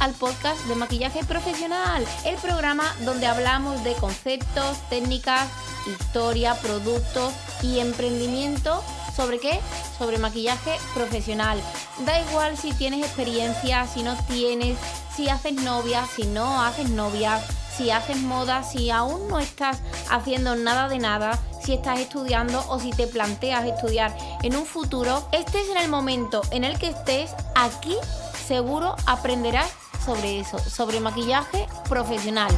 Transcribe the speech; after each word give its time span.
al 0.00 0.12
podcast 0.12 0.62
de 0.66 0.74
maquillaje 0.74 1.24
profesional, 1.24 2.04
el 2.26 2.36
programa 2.36 2.84
donde 3.06 3.26
hablamos 3.26 3.82
de 3.82 3.94
conceptos, 3.94 4.76
técnicas, 4.90 5.48
historia, 5.86 6.54
productos 6.56 7.32
y 7.62 7.78
emprendimiento. 7.78 8.82
¿Sobre 9.16 9.38
qué? 9.38 9.60
Sobre 9.96 10.18
maquillaje 10.18 10.76
profesional. 10.92 11.58
Da 12.04 12.20
igual 12.20 12.58
si 12.58 12.72
tienes 12.72 13.04
experiencia, 13.04 13.86
si 13.86 14.02
no 14.02 14.16
tienes, 14.26 14.76
si 15.16 15.28
haces 15.28 15.54
novia, 15.54 16.04
si 16.14 16.24
no 16.24 16.60
haces 16.62 16.90
novia, 16.90 17.40
si 17.76 17.90
haces 17.90 18.18
moda, 18.18 18.62
si 18.62 18.90
aún 18.90 19.28
no 19.28 19.38
estás 19.38 19.78
haciendo 20.10 20.56
nada 20.56 20.88
de 20.88 20.98
nada, 20.98 21.38
si 21.62 21.74
estás 21.74 22.00
estudiando 22.00 22.64
o 22.68 22.78
si 22.78 22.90
te 22.90 23.06
planteas 23.06 23.64
estudiar 23.64 24.16
en 24.42 24.56
un 24.56 24.66
futuro, 24.66 25.28
estés 25.32 25.68
en 25.70 25.78
el 25.78 25.88
momento 25.88 26.42
en 26.50 26.64
el 26.64 26.78
que 26.78 26.88
estés, 26.88 27.30
aquí 27.54 27.96
seguro 28.46 28.94
aprenderás 29.06 29.70
sobre 30.04 30.40
eso, 30.40 30.58
sobre 30.58 31.00
maquillaje 31.00 31.66
profesional. 31.88 32.52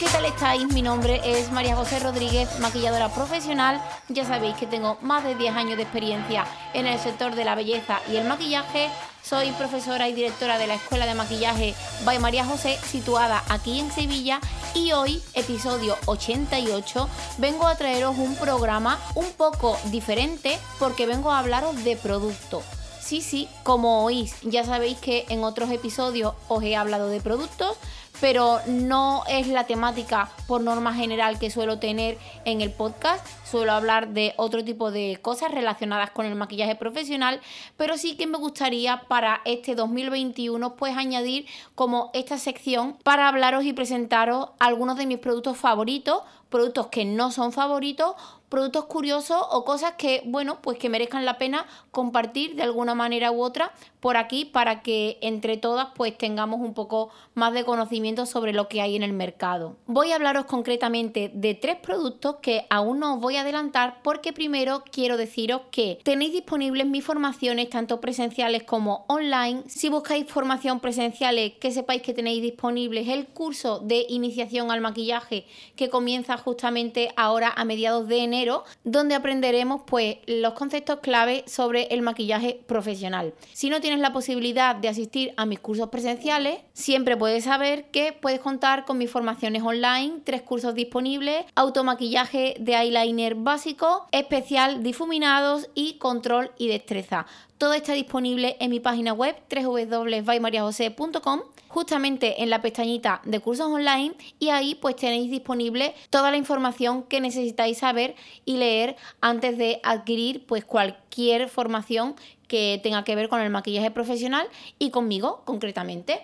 ¿Qué 0.00 0.08
tal 0.08 0.24
estáis? 0.24 0.66
Mi 0.72 0.80
nombre 0.80 1.20
es 1.26 1.52
María 1.52 1.76
José 1.76 1.98
Rodríguez, 1.98 2.58
maquilladora 2.58 3.10
profesional. 3.10 3.82
Ya 4.08 4.24
sabéis 4.24 4.56
que 4.56 4.66
tengo 4.66 4.96
más 5.02 5.24
de 5.24 5.34
10 5.34 5.54
años 5.54 5.76
de 5.76 5.82
experiencia 5.82 6.46
en 6.72 6.86
el 6.86 6.98
sector 6.98 7.34
de 7.34 7.44
la 7.44 7.54
belleza 7.54 8.00
y 8.10 8.16
el 8.16 8.26
maquillaje. 8.26 8.88
Soy 9.22 9.50
profesora 9.52 10.08
y 10.08 10.14
directora 10.14 10.56
de 10.56 10.68
la 10.68 10.76
Escuela 10.76 11.04
de 11.04 11.12
Maquillaje 11.12 11.74
by 12.06 12.18
María 12.18 12.46
José, 12.46 12.78
situada 12.82 13.44
aquí 13.50 13.78
en 13.78 13.92
Sevilla. 13.92 14.40
Y 14.72 14.92
hoy, 14.92 15.22
episodio 15.34 15.98
88, 16.06 17.06
vengo 17.36 17.66
a 17.66 17.76
traeros 17.76 18.16
un 18.16 18.34
programa 18.36 18.98
un 19.16 19.30
poco 19.32 19.76
diferente 19.90 20.58
porque 20.78 21.04
vengo 21.04 21.30
a 21.30 21.40
hablaros 21.40 21.84
de 21.84 21.96
producto. 21.96 22.62
Sí, 23.02 23.20
sí, 23.20 23.48
como 23.64 24.04
oís, 24.04 24.36
ya 24.42 24.64
sabéis 24.64 24.96
que 24.98 25.26
en 25.30 25.42
otros 25.42 25.70
episodios 25.70 26.32
os 26.48 26.62
he 26.62 26.76
hablado 26.76 27.08
de 27.08 27.20
productos, 27.20 27.76
pero 28.20 28.60
no 28.66 29.22
es 29.28 29.48
la 29.48 29.64
temática 29.64 30.30
por 30.46 30.60
norma 30.60 30.94
general 30.94 31.38
que 31.38 31.50
suelo 31.50 31.78
tener 31.78 32.18
en 32.44 32.60
el 32.60 32.70
podcast. 32.70 33.26
Suelo 33.44 33.72
hablar 33.72 34.08
de 34.08 34.34
otro 34.36 34.64
tipo 34.64 34.90
de 34.90 35.18
cosas 35.22 35.50
relacionadas 35.50 36.10
con 36.10 36.26
el 36.26 36.34
maquillaje 36.34 36.76
profesional, 36.76 37.40
pero 37.76 37.96
sí 37.96 38.16
que 38.16 38.26
me 38.26 38.38
gustaría 38.38 39.04
para 39.08 39.40
este 39.44 39.74
2021 39.74 40.76
pues 40.76 40.96
añadir 40.96 41.46
como 41.74 42.10
esta 42.14 42.38
sección 42.38 42.96
para 43.02 43.28
hablaros 43.28 43.64
y 43.64 43.72
presentaros 43.72 44.50
algunos 44.58 44.96
de 44.96 45.06
mis 45.06 45.18
productos 45.18 45.56
favoritos, 45.56 46.22
productos 46.48 46.88
que 46.88 47.04
no 47.04 47.30
son 47.32 47.52
favoritos 47.52 48.14
productos 48.50 48.84
curiosos 48.86 49.38
o 49.50 49.64
cosas 49.64 49.94
que, 49.96 50.22
bueno, 50.26 50.58
pues 50.60 50.76
que 50.76 50.90
merezcan 50.90 51.24
la 51.24 51.38
pena 51.38 51.66
compartir 51.90 52.56
de 52.56 52.64
alguna 52.64 52.94
manera 52.94 53.30
u 53.30 53.40
otra 53.40 53.72
por 54.00 54.16
aquí 54.16 54.44
para 54.44 54.82
que 54.82 55.18
entre 55.20 55.56
todas 55.56 55.88
pues 55.94 56.16
tengamos 56.18 56.60
un 56.60 56.74
poco 56.74 57.10
más 57.34 57.52
de 57.52 57.64
conocimiento 57.64 58.26
sobre 58.26 58.52
lo 58.52 58.68
que 58.68 58.80
hay 58.80 58.96
en 58.96 59.02
el 59.02 59.12
mercado. 59.12 59.76
Voy 59.86 60.10
a 60.10 60.16
hablaros 60.16 60.46
concretamente 60.46 61.30
de 61.32 61.54
tres 61.54 61.76
productos 61.76 62.36
que 62.42 62.66
aún 62.70 62.98
no 62.98 63.14
os 63.14 63.20
voy 63.20 63.36
a 63.36 63.42
adelantar 63.42 64.00
porque 64.02 64.32
primero 64.32 64.82
quiero 64.90 65.16
deciros 65.16 65.62
que 65.70 66.00
tenéis 66.02 66.32
disponibles 66.32 66.86
mis 66.86 67.04
formaciones 67.04 67.70
tanto 67.70 68.00
presenciales 68.00 68.64
como 68.64 69.04
online. 69.08 69.62
Si 69.66 69.88
buscáis 69.88 70.26
formación 70.26 70.80
presenciales, 70.80 71.52
que 71.60 71.70
sepáis 71.70 72.02
que 72.02 72.14
tenéis 72.14 72.42
disponibles 72.42 73.06
el 73.08 73.26
curso 73.26 73.78
de 73.78 74.06
iniciación 74.08 74.72
al 74.72 74.80
maquillaje 74.80 75.46
que 75.76 75.88
comienza 75.88 76.36
justamente 76.36 77.12
ahora 77.16 77.52
a 77.54 77.64
mediados 77.64 78.08
de 78.08 78.24
enero 78.24 78.39
donde 78.84 79.14
aprenderemos 79.14 79.82
pues 79.86 80.18
los 80.26 80.54
conceptos 80.54 81.00
clave 81.00 81.44
sobre 81.46 81.84
el 81.84 82.02
maquillaje 82.02 82.60
profesional. 82.66 83.34
Si 83.52 83.70
no 83.70 83.80
tienes 83.80 84.00
la 84.00 84.12
posibilidad 84.12 84.74
de 84.74 84.88
asistir 84.88 85.32
a 85.36 85.46
mis 85.46 85.60
cursos 85.60 85.88
presenciales, 85.88 86.58
siempre 86.72 87.16
puedes 87.16 87.44
saber 87.44 87.90
que 87.90 88.12
puedes 88.12 88.40
contar 88.40 88.84
con 88.84 88.98
mis 88.98 89.10
formaciones 89.10 89.62
online, 89.62 90.20
tres 90.24 90.42
cursos 90.42 90.74
disponibles, 90.74 91.44
automaquillaje 91.54 92.54
de 92.58 92.74
eyeliner 92.74 93.34
básico, 93.34 94.06
especial 94.12 94.82
difuminados 94.82 95.68
y 95.74 95.98
control 95.98 96.52
y 96.58 96.68
destreza. 96.68 97.26
Todo 97.60 97.74
está 97.74 97.92
disponible 97.92 98.56
en 98.58 98.70
mi 98.70 98.80
página 98.80 99.12
web 99.12 99.36
www.vaimariajose.com 99.54 101.42
justamente 101.68 102.42
en 102.42 102.48
la 102.48 102.62
pestañita 102.62 103.20
de 103.26 103.38
cursos 103.38 103.66
online 103.66 104.14
y 104.38 104.48
ahí 104.48 104.76
pues 104.76 104.96
tenéis 104.96 105.30
disponible 105.30 105.94
toda 106.08 106.30
la 106.30 106.38
información 106.38 107.02
que 107.02 107.20
necesitáis 107.20 107.76
saber 107.76 108.16
y 108.46 108.56
leer 108.56 108.96
antes 109.20 109.58
de 109.58 109.78
adquirir 109.82 110.46
pues 110.46 110.64
cualquier 110.64 111.50
formación 111.50 112.16
que 112.48 112.80
tenga 112.82 113.04
que 113.04 113.14
ver 113.14 113.28
con 113.28 113.42
el 113.42 113.50
maquillaje 113.50 113.90
profesional 113.90 114.48
y 114.78 114.88
conmigo 114.88 115.42
concretamente. 115.44 116.22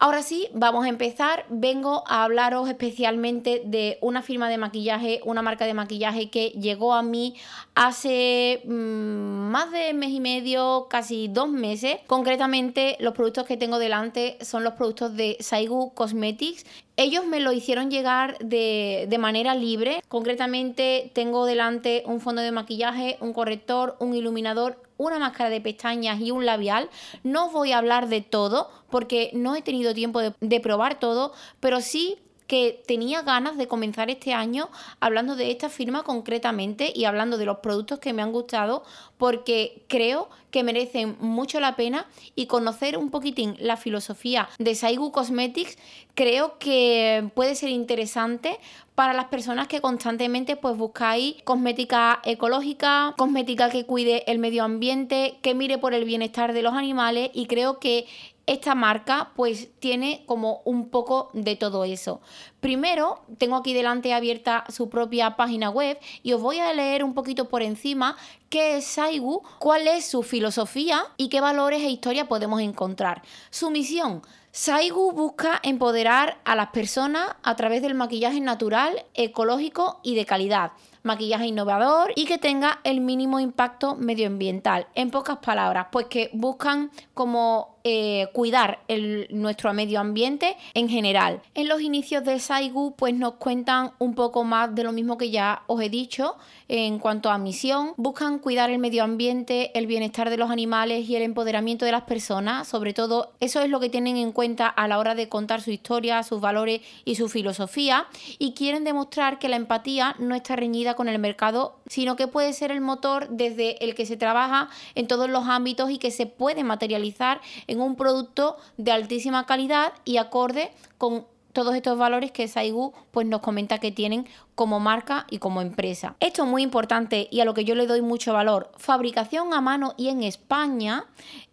Ahora 0.00 0.22
sí, 0.22 0.48
vamos 0.54 0.84
a 0.84 0.88
empezar. 0.88 1.44
Vengo 1.48 2.04
a 2.06 2.22
hablaros 2.22 2.68
especialmente 2.68 3.62
de 3.64 3.98
una 4.00 4.22
firma 4.22 4.48
de 4.48 4.56
maquillaje, 4.56 5.20
una 5.24 5.42
marca 5.42 5.66
de 5.66 5.74
maquillaje 5.74 6.30
que 6.30 6.50
llegó 6.50 6.94
a 6.94 7.02
mí 7.02 7.34
hace 7.74 8.62
mm, 8.64 8.70
más 8.70 9.72
de 9.72 9.94
mes 9.94 10.10
y 10.10 10.20
medio, 10.20 10.86
casi 10.88 11.26
dos 11.26 11.48
meses. 11.48 11.96
Concretamente, 12.06 12.96
los 13.00 13.12
productos 13.12 13.44
que 13.44 13.56
tengo 13.56 13.80
delante 13.80 14.38
son 14.40 14.62
los 14.62 14.74
productos 14.74 15.16
de 15.16 15.36
Saigu 15.40 15.92
Cosmetics. 15.94 16.64
Ellos 17.00 17.24
me 17.24 17.38
lo 17.38 17.52
hicieron 17.52 17.92
llegar 17.92 18.36
de, 18.38 19.06
de, 19.08 19.18
manera 19.18 19.54
libre. 19.54 20.02
Concretamente 20.08 21.12
tengo 21.14 21.46
delante 21.46 22.02
un 22.06 22.20
fondo 22.20 22.42
de 22.42 22.50
maquillaje, 22.50 23.18
un 23.20 23.32
corrector, 23.32 23.94
un 24.00 24.14
iluminador, 24.14 24.82
una 24.96 25.20
máscara 25.20 25.48
de 25.48 25.60
pestañas 25.60 26.20
y 26.20 26.32
un 26.32 26.44
labial. 26.44 26.90
No 27.22 27.46
os 27.46 27.52
voy 27.52 27.70
a 27.70 27.78
hablar 27.78 28.08
de 28.08 28.20
todo 28.20 28.68
porque 28.90 29.30
no 29.32 29.54
he 29.54 29.62
tenido 29.62 29.94
tiempo 29.94 30.18
de, 30.18 30.34
de 30.40 30.58
probar 30.58 30.98
todo, 30.98 31.32
pero 31.60 31.80
sí 31.80 32.18
que 32.48 32.82
tenía 32.86 33.22
ganas 33.22 33.56
de 33.56 33.68
comenzar 33.68 34.10
este 34.10 34.32
año 34.32 34.70
hablando 34.98 35.36
de 35.36 35.52
esta 35.52 35.68
firma 35.68 36.02
concretamente 36.02 36.92
y 36.92 37.04
hablando 37.04 37.38
de 37.38 37.44
los 37.44 37.58
productos 37.58 38.00
que 38.00 38.12
me 38.12 38.22
han 38.22 38.32
gustado 38.32 38.82
porque 39.18 39.82
creo 39.86 40.30
que 40.50 40.64
merecen 40.64 41.16
mucho 41.20 41.60
la 41.60 41.76
pena 41.76 42.06
y 42.34 42.46
conocer 42.46 42.96
un 42.96 43.10
poquitín 43.10 43.54
la 43.60 43.76
filosofía 43.76 44.48
de 44.58 44.74
Saigu 44.74 45.12
Cosmetics 45.12 45.76
creo 46.14 46.58
que 46.58 47.30
puede 47.34 47.54
ser 47.54 47.68
interesante 47.68 48.58
para 48.94 49.12
las 49.12 49.26
personas 49.26 49.68
que 49.68 49.80
constantemente 49.80 50.56
pues 50.56 50.76
buscáis 50.76 51.36
cosmética 51.44 52.20
ecológica, 52.24 53.14
cosmética 53.16 53.70
que 53.70 53.84
cuide 53.84 54.24
el 54.26 54.38
medio 54.38 54.64
ambiente, 54.64 55.38
que 55.42 55.54
mire 55.54 55.78
por 55.78 55.94
el 55.94 56.04
bienestar 56.04 56.52
de 56.52 56.62
los 56.62 56.74
animales 56.74 57.30
y 57.32 57.46
creo 57.46 57.78
que 57.78 58.06
esta 58.48 58.74
marca 58.74 59.32
pues 59.36 59.68
tiene 59.78 60.24
como 60.26 60.62
un 60.64 60.88
poco 60.88 61.30
de 61.34 61.54
todo 61.54 61.84
eso. 61.84 62.20
Primero, 62.60 63.22
tengo 63.36 63.56
aquí 63.56 63.74
delante 63.74 64.14
abierta 64.14 64.64
su 64.68 64.88
propia 64.88 65.36
página 65.36 65.70
web 65.70 65.98
y 66.22 66.32
os 66.32 66.42
voy 66.42 66.58
a 66.58 66.72
leer 66.72 67.04
un 67.04 67.14
poquito 67.14 67.48
por 67.48 67.62
encima 67.62 68.16
qué 68.48 68.78
es 68.78 68.86
Saigu, 68.86 69.42
cuál 69.58 69.86
es 69.86 70.06
su 70.06 70.22
filosofía 70.22 71.04
y 71.16 71.28
qué 71.28 71.40
valores 71.40 71.82
e 71.82 71.90
historia 71.90 72.26
podemos 72.26 72.60
encontrar. 72.60 73.22
Su 73.50 73.70
misión, 73.70 74.22
Saigu 74.50 75.12
busca 75.12 75.60
empoderar 75.62 76.38
a 76.44 76.56
las 76.56 76.70
personas 76.70 77.36
a 77.42 77.54
través 77.54 77.82
del 77.82 77.94
maquillaje 77.94 78.40
natural, 78.40 79.04
ecológico 79.14 80.00
y 80.02 80.14
de 80.14 80.24
calidad 80.24 80.72
maquillaje 81.02 81.46
innovador 81.46 82.12
y 82.16 82.26
que 82.26 82.38
tenga 82.38 82.80
el 82.84 83.00
mínimo 83.00 83.40
impacto 83.40 83.96
medioambiental. 83.96 84.86
En 84.94 85.10
pocas 85.10 85.38
palabras, 85.38 85.86
pues 85.90 86.06
que 86.06 86.30
buscan 86.32 86.90
como 87.14 87.77
eh, 87.90 88.26
cuidar 88.34 88.80
el, 88.86 89.28
nuestro 89.30 89.72
medio 89.72 89.98
ambiente 89.98 90.58
en 90.74 90.90
general. 90.90 91.40
En 91.54 91.68
los 91.68 91.80
inicios 91.80 92.22
de 92.22 92.38
Saigu, 92.38 92.94
pues 92.96 93.14
nos 93.14 93.36
cuentan 93.36 93.92
un 93.98 94.14
poco 94.14 94.44
más 94.44 94.74
de 94.74 94.84
lo 94.84 94.92
mismo 94.92 95.16
que 95.16 95.30
ya 95.30 95.62
os 95.68 95.80
he 95.80 95.88
dicho 95.88 96.36
en 96.68 96.98
cuanto 96.98 97.30
a 97.30 97.38
misión. 97.38 97.94
Buscan 97.96 98.40
cuidar 98.40 98.68
el 98.68 98.78
medio 98.78 99.04
ambiente, 99.04 99.70
el 99.72 99.86
bienestar 99.86 100.28
de 100.28 100.36
los 100.36 100.50
animales 100.50 101.08
y 101.08 101.16
el 101.16 101.22
empoderamiento 101.22 101.86
de 101.86 101.92
las 101.92 102.02
personas. 102.02 102.68
Sobre 102.68 102.92
todo, 102.92 103.32
eso 103.40 103.62
es 103.62 103.70
lo 103.70 103.80
que 103.80 103.88
tienen 103.88 104.18
en 104.18 104.32
cuenta 104.32 104.66
a 104.66 104.86
la 104.86 104.98
hora 104.98 105.14
de 105.14 105.30
contar 105.30 105.62
su 105.62 105.70
historia, 105.70 106.22
sus 106.24 106.42
valores 106.42 106.82
y 107.06 107.14
su 107.14 107.30
filosofía. 107.30 108.06
Y 108.38 108.52
quieren 108.52 108.84
demostrar 108.84 109.38
que 109.38 109.48
la 109.48 109.56
empatía 109.56 110.14
no 110.18 110.34
está 110.34 110.56
reñida 110.56 110.92
con 110.92 111.08
el 111.08 111.18
mercado, 111.18 111.76
sino 111.86 112.16
que 112.16 112.26
puede 112.26 112.52
ser 112.52 112.70
el 112.70 112.82
motor 112.82 113.28
desde 113.30 113.82
el 113.82 113.94
que 113.94 114.04
se 114.04 114.18
trabaja 114.18 114.68
en 114.94 115.06
todos 115.06 115.30
los 115.30 115.46
ámbitos 115.46 115.90
y 115.90 115.96
que 115.96 116.10
se 116.10 116.26
puede 116.26 116.64
materializar 116.64 117.40
en 117.66 117.77
un 117.84 117.96
producto 117.96 118.56
de 118.76 118.92
altísima 118.92 119.46
calidad 119.46 119.92
y 120.04 120.16
acorde 120.16 120.72
con 120.96 121.26
todos 121.52 121.74
estos 121.74 121.98
valores 121.98 122.30
que 122.30 122.48
Saigu 122.48 122.92
pues 123.10 123.26
nos 123.26 123.40
comenta 123.40 123.78
que 123.78 123.90
tienen 123.90 124.26
como 124.58 124.80
marca 124.80 125.24
y 125.30 125.38
como 125.38 125.62
empresa. 125.62 126.16
Esto 126.18 126.42
es 126.42 126.48
muy 126.48 126.64
importante 126.64 127.28
y 127.30 127.38
a 127.38 127.44
lo 127.44 127.54
que 127.54 127.64
yo 127.64 127.76
le 127.76 127.86
doy 127.86 128.02
mucho 128.02 128.32
valor. 128.32 128.72
Fabricación 128.76 129.54
a 129.54 129.60
mano 129.60 129.94
y 129.96 130.08
en 130.08 130.24
España 130.24 131.04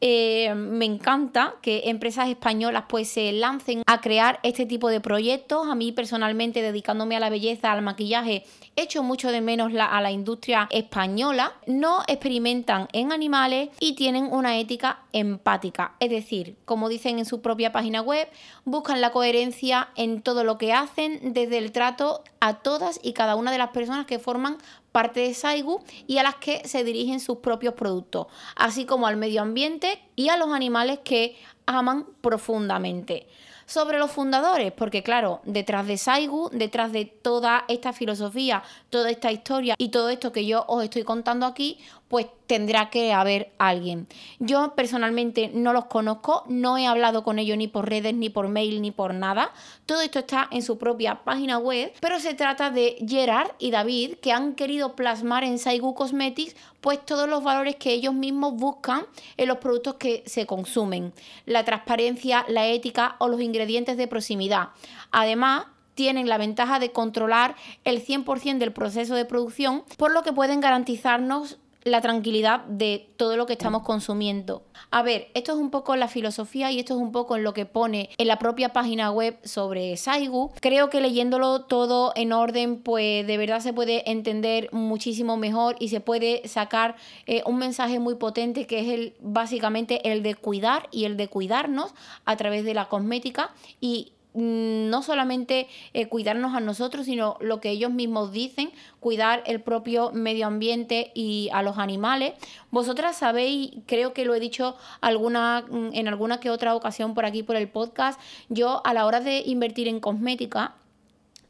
eh, 0.01 0.55
me 0.55 0.85
encanta 0.85 1.53
que 1.61 1.83
empresas 1.85 2.29
españolas 2.29 2.85
pues 2.89 3.07
se 3.07 3.31
lancen 3.31 3.83
a 3.85 4.01
crear 4.01 4.39
este 4.41 4.65
tipo 4.65 4.89
de 4.89 5.01
proyectos. 5.01 5.67
A 5.67 5.75
mí 5.75 5.91
personalmente 5.91 6.63
dedicándome 6.63 7.15
a 7.15 7.19
la 7.19 7.29
belleza, 7.29 7.71
al 7.71 7.83
maquillaje, 7.83 8.43
echo 8.75 9.03
mucho 9.03 9.31
de 9.31 9.41
menos 9.41 9.71
a 9.79 10.01
la 10.01 10.11
industria 10.11 10.67
española. 10.71 11.53
No 11.67 12.01
experimentan 12.07 12.87
en 12.91 13.11
animales 13.11 13.69
y 13.79 13.93
tienen 13.93 14.33
una 14.33 14.57
ética 14.57 15.01
empática. 15.13 15.93
Es 15.99 16.09
decir, 16.09 16.57
como 16.65 16.89
dicen 16.89 17.19
en 17.19 17.25
su 17.25 17.41
propia 17.41 17.71
página 17.71 18.01
web, 18.01 18.27
buscan 18.63 18.99
la 18.99 19.11
coherencia 19.11 19.89
en 19.95 20.23
todo 20.23 20.43
lo 20.43 20.57
que 20.57 20.73
hacen 20.73 21.33
desde 21.33 21.59
el 21.59 21.71
trato 21.71 22.23
a 22.39 22.55
todas 22.55 22.94
y 23.01 23.13
cada 23.13 23.35
una 23.35 23.51
de 23.51 23.57
las 23.57 23.69
personas 23.69 24.05
que 24.05 24.19
forman 24.19 24.57
parte 24.91 25.21
de 25.21 25.33
Saigu 25.33 25.81
y 26.07 26.17
a 26.17 26.23
las 26.23 26.35
que 26.35 26.67
se 26.67 26.83
dirigen 26.83 27.19
sus 27.19 27.37
propios 27.37 27.73
productos, 27.73 28.27
así 28.55 28.85
como 28.85 29.07
al 29.07 29.17
medio 29.17 29.41
ambiente 29.41 29.99
y 30.15 30.29
a 30.29 30.37
los 30.37 30.49
animales 30.49 30.99
que 31.03 31.37
aman 31.65 32.05
profundamente. 32.21 33.27
Sobre 33.67 33.97
los 33.97 34.11
fundadores, 34.11 34.71
porque 34.71 35.01
claro, 35.01 35.41
detrás 35.43 35.87
de 35.87 35.97
Saigu, 35.97 36.49
detrás 36.53 36.91
de 36.91 37.05
toda 37.05 37.65
esta 37.67 37.93
filosofía, 37.93 38.61
toda 38.91 39.09
esta 39.09 39.31
historia 39.31 39.73
y 39.79 39.89
todo 39.89 40.09
esto 40.09 40.31
que 40.31 40.45
yo 40.45 40.65
os 40.67 40.83
estoy 40.83 41.03
contando 41.03 41.47
aquí, 41.47 41.79
pues 42.07 42.27
tendrá 42.47 42.89
que 42.89 43.13
haber 43.13 43.51
alguien. 43.57 44.07
Yo 44.39 44.73
personalmente 44.75 45.49
no 45.53 45.73
los 45.73 45.85
conozco, 45.85 46.43
no 46.47 46.77
he 46.77 46.85
hablado 46.85 47.23
con 47.23 47.39
ellos 47.39 47.57
ni 47.57 47.67
por 47.67 47.89
redes, 47.89 48.13
ni 48.13 48.29
por 48.29 48.47
mail, 48.47 48.81
ni 48.81 48.91
por 48.91 49.13
nada. 49.13 49.51
Todo 49.85 50.01
esto 50.01 50.19
está 50.19 50.47
en 50.51 50.61
su 50.61 50.77
propia 50.77 51.23
página 51.23 51.57
web, 51.57 51.91
pero 51.99 52.19
se 52.19 52.35
trata 52.35 52.69
de 52.69 52.97
Gerard 53.07 53.51
y 53.57 53.71
David 53.71 54.15
que 54.21 54.31
han 54.31 54.53
querido 54.53 54.95
plasmar 54.95 55.43
en 55.43 55.57
Saigu 55.57 55.95
Cosmetics 55.95 56.55
pues 56.81 57.03
todos 57.03 57.27
los 57.27 57.43
valores 57.43 57.77
que 57.77 57.93
ellos 57.93 58.13
mismos 58.13 58.53
buscan 58.53 59.05
en 59.37 59.47
los 59.47 59.57
productos 59.57 59.95
que 59.95 60.23
se 60.27 60.45
consumen. 60.45 61.13
La 61.47 61.65
transparencia, 61.65 62.45
la 62.47 62.67
ética 62.67 63.15
o 63.17 63.27
los 63.27 63.41
ingredientes 63.41 63.97
de 63.97 64.07
proximidad. 64.07 64.69
Además, 65.11 65.65
tienen 65.95 66.29
la 66.29 66.37
ventaja 66.37 66.77
de 66.77 66.91
controlar 66.91 67.55
el 67.85 68.05
100% 68.05 68.59
del 68.59 68.73
proceso 68.73 69.15
de 69.15 69.25
producción, 69.25 69.83
por 69.97 70.11
lo 70.11 70.21
que 70.23 70.33
pueden 70.33 70.59
garantizarnos 70.59 71.57
la 71.85 72.01
tranquilidad 72.01 72.65
de 72.65 73.11
todo 73.15 73.37
lo 73.37 73.45
que 73.45 73.53
estamos 73.53 73.83
consumiendo. 73.83 74.63
A 74.89 75.03
ver, 75.03 75.29
esto 75.35 75.51
es 75.51 75.59
un 75.59 75.69
poco 75.69 75.95
la 75.95 76.07
filosofía 76.07 76.71
y 76.71 76.79
esto 76.79 76.95
es 76.95 76.99
un 76.99 77.11
poco 77.11 77.35
en 77.35 77.43
lo 77.43 77.53
que 77.53 77.67
pone 77.67 78.09
en 78.17 78.27
la 78.27 78.39
propia 78.39 78.73
página 78.73 79.11
web 79.11 79.37
sobre 79.43 79.95
Saigu. 79.95 80.51
Creo 80.61 80.89
que 80.89 80.99
leyéndolo 80.99 81.61
todo 81.65 82.11
en 82.15 82.33
orden, 82.33 82.81
pues 82.81 83.27
de 83.27 83.37
verdad 83.37 83.59
se 83.59 83.71
puede 83.71 84.09
entender 84.09 84.67
muchísimo 84.71 85.37
mejor 85.37 85.75
y 85.79 85.89
se 85.89 86.01
puede 86.01 86.47
sacar 86.47 86.95
eh, 87.27 87.43
un 87.45 87.59
mensaje 87.59 87.99
muy 87.99 88.15
potente 88.15 88.65
que 88.65 88.79
es 88.79 88.87
el 88.87 89.13
básicamente 89.19 90.11
el 90.11 90.23
de 90.23 90.33
cuidar 90.33 90.89
y 90.91 91.05
el 91.05 91.17
de 91.17 91.27
cuidarnos 91.27 91.93
a 92.25 92.35
través 92.35 92.65
de 92.65 92.73
la 92.73 92.89
cosmética 92.89 93.51
y 93.79 94.13
no 94.35 95.01
solamente 95.01 95.67
eh, 95.93 96.07
cuidarnos 96.07 96.53
a 96.53 96.59
nosotros, 96.59 97.05
sino 97.05 97.37
lo 97.39 97.61
que 97.61 97.71
ellos 97.71 97.91
mismos 97.91 98.31
dicen, 98.31 98.71
cuidar 98.99 99.43
el 99.45 99.61
propio 99.61 100.11
medio 100.11 100.47
ambiente 100.47 101.11
y 101.13 101.49
a 101.53 101.61
los 101.61 101.77
animales. 101.77 102.33
Vosotras 102.71 103.17
sabéis, 103.17 103.71
creo 103.85 104.13
que 104.13 104.25
lo 104.25 104.35
he 104.35 104.39
dicho 104.39 104.75
alguna, 105.01 105.65
mm, 105.69 105.89
en 105.93 106.07
alguna 106.07 106.39
que 106.39 106.49
otra 106.49 106.75
ocasión 106.75 107.13
por 107.13 107.25
aquí 107.25 107.43
por 107.43 107.55
el 107.55 107.69
podcast, 107.69 108.19
yo 108.49 108.81
a 108.85 108.93
la 108.93 109.05
hora 109.05 109.21
de 109.21 109.43
invertir 109.45 109.87
en 109.87 109.99
cosmética, 109.99 110.75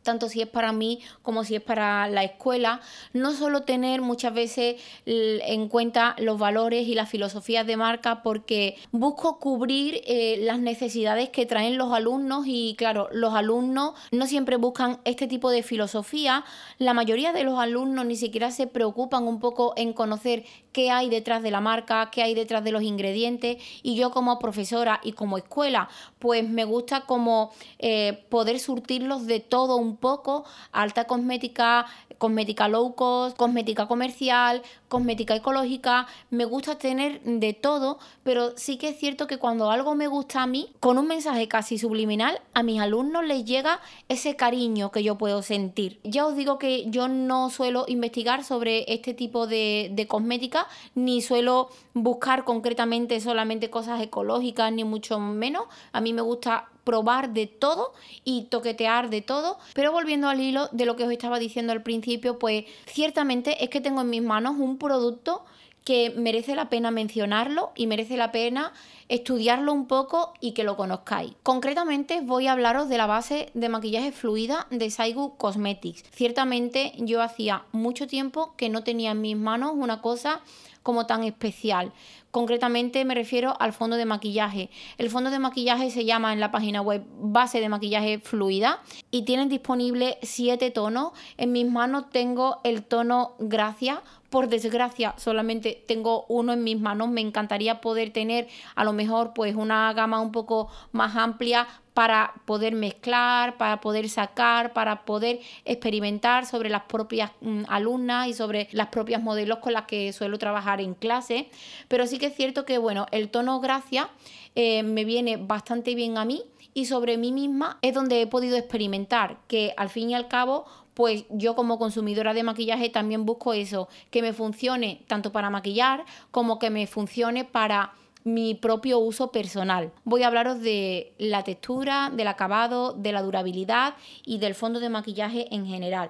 tanto 0.06 0.30
si 0.30 0.42
es 0.42 0.48
para 0.48 0.72
mí 0.72 1.02
como 1.22 1.44
si 1.44 1.56
es 1.56 1.62
para 1.62 2.07
la 2.07 2.24
escuela, 2.24 2.80
no 3.12 3.34
solo 3.34 3.63
tener 3.63 4.02
muchas 4.02 4.34
veces 4.34 4.81
en 5.06 5.68
cuenta 5.68 6.16
los 6.19 6.40
valores 6.40 6.88
y 6.88 6.96
las 6.96 7.10
filosofías 7.10 7.68
de 7.68 7.75
marca 7.75 8.24
porque 8.24 8.78
busco 8.92 9.40
cubrir 9.40 10.02
eh, 10.06 10.38
las 10.42 10.60
necesidades 10.60 11.30
que 11.30 11.46
traen 11.46 11.78
los 11.78 11.92
alumnos 11.92 12.46
y 12.48 12.75
claro, 12.78 13.10
los 13.12 13.34
alumnos 13.34 13.96
no 14.12 14.28
siempre 14.28 14.56
buscan 14.56 15.00
este 15.04 15.28
tipo 15.28 15.50
de 15.50 15.63
filosofía, 15.63 16.46
la 16.78 16.94
mayoría 16.94 17.34
de 17.34 17.44
los 17.44 17.60
alumnos 17.60 18.06
ni 18.06 18.16
siquiera 18.16 18.52
se 18.52 18.68
preocupan 18.68 19.28
un 19.28 19.40
poco 19.40 19.74
en 19.75 19.92
conocer 19.92 20.46
qué 20.72 20.92
hay 20.92 21.10
detrás 21.10 21.42
de 21.42 21.52
la 21.52 21.62
marca, 21.62 22.10
qué 22.12 22.22
hay 22.22 22.36
detrás 22.36 22.63
de 22.63 22.72
los 22.72 22.84
ingredientes. 22.84 23.57
Y 23.81 23.96
yo 23.96 24.12
como 24.12 24.40
profesora 24.40 25.00
y 25.04 25.13
como 25.13 25.38
escuela 25.38 25.90
pues 26.19 26.48
me 26.48 26.66
gusta 26.66 27.02
como 27.02 27.52
eh, 27.80 28.25
poder 28.30 28.60
surtirlos 28.60 29.25
de 29.25 29.40
todo 29.40 29.78
un 29.78 29.94
poco, 29.95 30.45
alta 30.71 31.06
cosmética, 31.06 31.86
cosmética 32.18 32.68
low 32.68 32.95
cost, 32.95 33.38
cosmética 33.38 33.88
comercial, 33.88 34.62
cosmética 34.88 35.36
ecológica, 35.36 36.07
me 36.30 36.45
gusta 36.45 36.77
tener 36.77 37.21
de 37.21 37.53
todo, 37.53 38.00
pero 38.24 38.57
sí 38.57 38.77
que 38.77 38.89
es 38.89 39.00
cierto 39.00 39.27
que 39.27 39.38
cuando 39.38 39.71
algo 39.71 39.95
me 39.95 40.07
gusta 40.07 40.44
a 40.44 40.47
mí, 40.47 40.69
con 40.80 40.97
un 40.97 41.07
mensaje 41.07 41.47
casi 41.47 41.77
subliminal, 41.77 42.39
a 42.53 42.63
mis 42.63 42.80
alumnos 42.80 43.25
les 43.25 43.45
llega 43.45 43.81
ese 44.09 44.36
cariño 44.36 44.92
que 44.92 45.03
yo 45.03 45.18
puedo 45.18 45.42
sentir. 45.42 46.00
Ya 46.03 46.25
os 46.25 46.36
digo 46.36 46.57
que 46.59 46.89
yo 46.89 47.07
no 47.07 47.50
suelo 47.50 47.86
investigar 47.88 48.44
sobre 48.44 48.86
este 48.94 49.13
tipo 49.13 49.47
de, 49.47 49.89
de 49.92 50.07
cosmética, 50.07 50.68
ni 50.94 51.21
suelo 51.21 51.69
buscar 51.94 52.44
concretamente 52.44 53.19
solamente 53.19 53.69
cosas 53.69 54.01
ecológicas, 54.01 54.71
ni 54.71 54.83
mucho 54.83 55.19
menos. 55.19 55.63
A 55.92 56.01
mí 56.01 56.13
me 56.13 56.21
gusta 56.21 56.69
probar 56.85 57.33
de 57.33 57.47
todo 57.47 57.93
y 58.23 58.43
toquetear 58.43 59.09
de 59.09 59.21
todo. 59.21 59.57
Pero 59.73 59.91
volviendo 59.91 60.29
al 60.29 60.39
hilo 60.39 60.69
de 60.71 60.85
lo 60.85 60.95
que 60.95 61.03
os 61.03 61.11
estaba 61.11 61.39
diciendo 61.39 61.73
al 61.73 61.83
principio, 61.83 62.39
pues 62.39 62.63
ciertamente 62.85 63.61
es 63.61 63.69
que 63.69 63.81
tengo 63.81 64.01
en 64.01 64.09
mis 64.09 64.23
manos 64.23 64.55
un 64.57 64.77
producto 64.77 65.43
que 65.85 66.11
merece 66.17 66.55
la 66.55 66.67
pena 66.67 66.89
mencionarlo 66.89 67.71
y 67.75 67.85
merece 67.85 68.17
la 68.17 68.31
pena 68.31 68.73
estudiarlo 69.07 69.71
un 69.71 69.87
poco 69.87 70.33
y 70.41 70.53
que 70.53 70.63
lo 70.63 70.75
conozcáis. 70.75 71.33
Concretamente 71.43 72.21
voy 72.21 72.47
a 72.47 72.53
hablaros 72.53 72.89
de 72.89 72.97
la 72.97 73.05
base 73.05 73.51
de 73.53 73.69
maquillaje 73.69 74.11
fluida 74.11 74.65
de 74.71 74.89
Saigu 74.89 75.37
Cosmetics. 75.37 76.03
Ciertamente 76.11 76.93
yo 76.97 77.21
hacía 77.21 77.65
mucho 77.71 78.07
tiempo 78.07 78.55
que 78.57 78.67
no 78.67 78.83
tenía 78.83 79.11
en 79.11 79.21
mis 79.21 79.37
manos 79.37 79.73
una 79.75 80.01
cosa 80.01 80.41
como 80.85 81.07
tan 81.07 81.23
especial. 81.23 81.93
Concretamente 82.29 83.03
me 83.05 83.15
refiero 83.15 83.55
al 83.59 83.73
fondo 83.73 83.95
de 83.95 84.05
maquillaje. 84.05 84.69
El 84.99 85.09
fondo 85.09 85.31
de 85.31 85.39
maquillaje 85.39 85.89
se 85.89 86.05
llama 86.05 86.31
en 86.31 86.39
la 86.39 86.51
página 86.51 86.79
web 86.83 87.03
base 87.19 87.59
de 87.59 87.69
maquillaje 87.69 88.19
fluida 88.19 88.83
y 89.09 89.23
tienen 89.23 89.49
disponible 89.49 90.19
siete 90.21 90.69
tonos. 90.69 91.13
En 91.37 91.53
mis 91.53 91.65
manos 91.65 92.11
tengo 92.11 92.59
el 92.63 92.83
tono 92.83 93.33
Gracia. 93.39 94.03
Por 94.35 94.49
desgracia, 94.49 95.15
solamente 95.17 95.81
tengo 95.87 96.25
uno 96.27 96.51
en 96.51 96.61
mis 96.61 96.77
manos. 96.77 97.07
Me 97.07 97.21
encantaría 97.21 97.79
poder 97.79 98.09
tener 98.11 98.49
a 98.75 98.83
lo 98.83 98.91
mejor 98.91 99.31
pues 99.33 99.55
una 99.55 99.93
gama 99.93 100.19
un 100.19 100.33
poco 100.33 100.67
más 100.91 101.15
amplia 101.15 101.65
para 101.93 102.33
poder 102.43 102.75
mezclar, 102.75 103.55
para 103.55 103.79
poder 103.79 104.09
sacar, 104.09 104.73
para 104.73 105.06
poder 105.06 105.39
experimentar 105.63 106.45
sobre 106.45 106.68
las 106.69 106.83
propias 106.83 107.31
mm, 107.39 107.61
alumnas 107.69 108.27
y 108.27 108.33
sobre 108.33 108.68
las 108.73 108.87
propias 108.87 109.23
modelos 109.23 109.59
con 109.59 109.71
las 109.71 109.85
que 109.85 110.11
suelo 110.11 110.37
trabajar 110.37 110.81
en 110.81 110.95
clase. 110.95 111.47
Pero 111.87 112.06
sí 112.06 112.19
que 112.19 112.25
es 112.25 112.35
cierto 112.35 112.65
que, 112.65 112.77
bueno, 112.77 113.06
el 113.11 113.30
tono 113.30 113.61
gracia 113.61 114.09
eh, 114.56 114.83
me 114.83 115.06
viene 115.06 115.37
bastante 115.37 115.95
bien 115.95 116.18
a 116.18 116.25
mí 116.25 116.44
y 116.73 116.87
sobre 116.87 117.18
mí 117.18 117.31
misma 117.31 117.80
es 117.81 117.94
donde 117.94 118.21
he 118.21 118.27
podido 118.27 118.57
experimentar 118.57 119.37
que 119.47 119.73
al 119.77 119.87
fin 119.87 120.09
y 120.09 120.13
al 120.13 120.27
cabo 120.27 120.65
pues 120.95 121.25
yo 121.30 121.56
como 121.56 121.78
consumidora 121.78 122.33
de 122.33 122.42
maquillaje 122.42 122.90
también 122.90 123.25
busco 123.25 123.54
eso, 123.54 123.87
que 124.09 124.23
me 124.23 124.33
funcione 124.33 125.04
tanto 125.07 125.31
para 125.31 125.52
maquillar 125.52 126.06
como 126.31 126.57
que 126.57 126.71
me 126.71 126.87
funcione 126.87 127.44
para 127.44 127.94
mi 128.23 128.56
propio 128.56 128.97
uso 128.97 129.31
personal. 129.31 129.92
Voy 130.04 130.23
a 130.23 130.28
hablaros 130.28 130.59
de 130.61 131.14
la 131.19 131.44
textura, 131.44 132.11
del 132.11 132.28
acabado, 132.28 132.94
de 132.94 133.11
la 133.11 133.21
durabilidad 133.21 133.94
y 134.25 134.40
del 134.40 134.56
fondo 134.56 134.80
de 134.80 134.90
maquillaje 134.90 135.54
en 135.54 135.68
general. 135.68 136.09